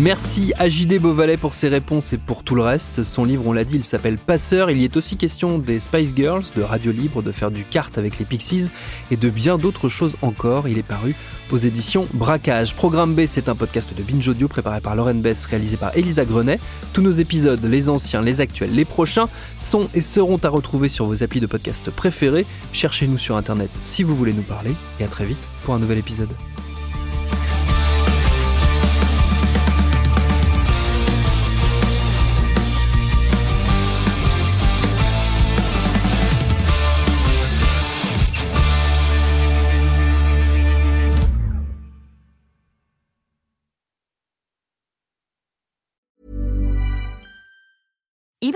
Merci 0.00 0.54
à 0.58 0.70
JD 0.70 0.98
Beauvalet 0.98 1.36
pour 1.36 1.52
ses 1.52 1.68
réponses 1.68 2.14
et 2.14 2.16
pour 2.16 2.42
tout 2.42 2.54
le 2.54 2.62
reste. 2.62 3.02
Son 3.02 3.22
livre, 3.22 3.46
on 3.46 3.52
l'a 3.52 3.64
dit, 3.64 3.76
il 3.76 3.84
s'appelle 3.84 4.16
Passeur. 4.16 4.70
Il 4.70 4.78
y 4.78 4.84
est 4.84 4.96
aussi 4.96 5.18
question 5.18 5.58
des 5.58 5.78
Spice 5.78 6.14
Girls, 6.16 6.44
de 6.56 6.62
Radio 6.62 6.90
Libre, 6.90 7.22
de 7.22 7.30
faire 7.32 7.50
du 7.50 7.64
kart 7.64 7.98
avec 7.98 8.18
les 8.18 8.24
Pixies 8.24 8.70
et 9.10 9.18
de 9.18 9.28
bien 9.28 9.58
d'autres 9.58 9.90
choses 9.90 10.16
encore. 10.22 10.68
Il 10.68 10.78
est 10.78 10.82
paru 10.82 11.14
aux 11.50 11.58
éditions 11.58 12.08
Braquage. 12.14 12.74
Programme 12.74 13.14
B, 13.14 13.26
c'est 13.26 13.50
un 13.50 13.54
podcast 13.54 13.94
de 13.94 14.02
Binge 14.02 14.26
Audio 14.26 14.48
préparé 14.48 14.80
par 14.80 14.96
Lauren 14.96 15.16
Bess, 15.16 15.44
réalisé 15.44 15.76
par 15.76 15.94
Elisa 15.94 16.24
Grenet. 16.24 16.60
Tous 16.94 17.02
nos 17.02 17.12
épisodes, 17.12 17.62
les 17.62 17.90
anciens, 17.90 18.22
les 18.22 18.40
actuels, 18.40 18.74
les 18.74 18.86
prochains, 18.86 19.28
sont 19.58 19.90
et 19.92 20.00
seront 20.00 20.38
à 20.38 20.48
retrouver 20.48 20.88
sur 20.88 21.04
vos 21.04 21.22
applis 21.22 21.40
de 21.40 21.46
podcast 21.46 21.90
préférés. 21.90 22.46
Cherchez-nous 22.72 23.18
sur 23.18 23.36
Internet 23.36 23.70
si 23.84 24.02
vous 24.02 24.16
voulez 24.16 24.32
nous 24.32 24.40
parler. 24.40 24.70
Et 24.98 25.04
à 25.04 25.08
très 25.08 25.26
vite 25.26 25.46
pour 25.62 25.74
un 25.74 25.78
nouvel 25.78 25.98
épisode. 25.98 26.30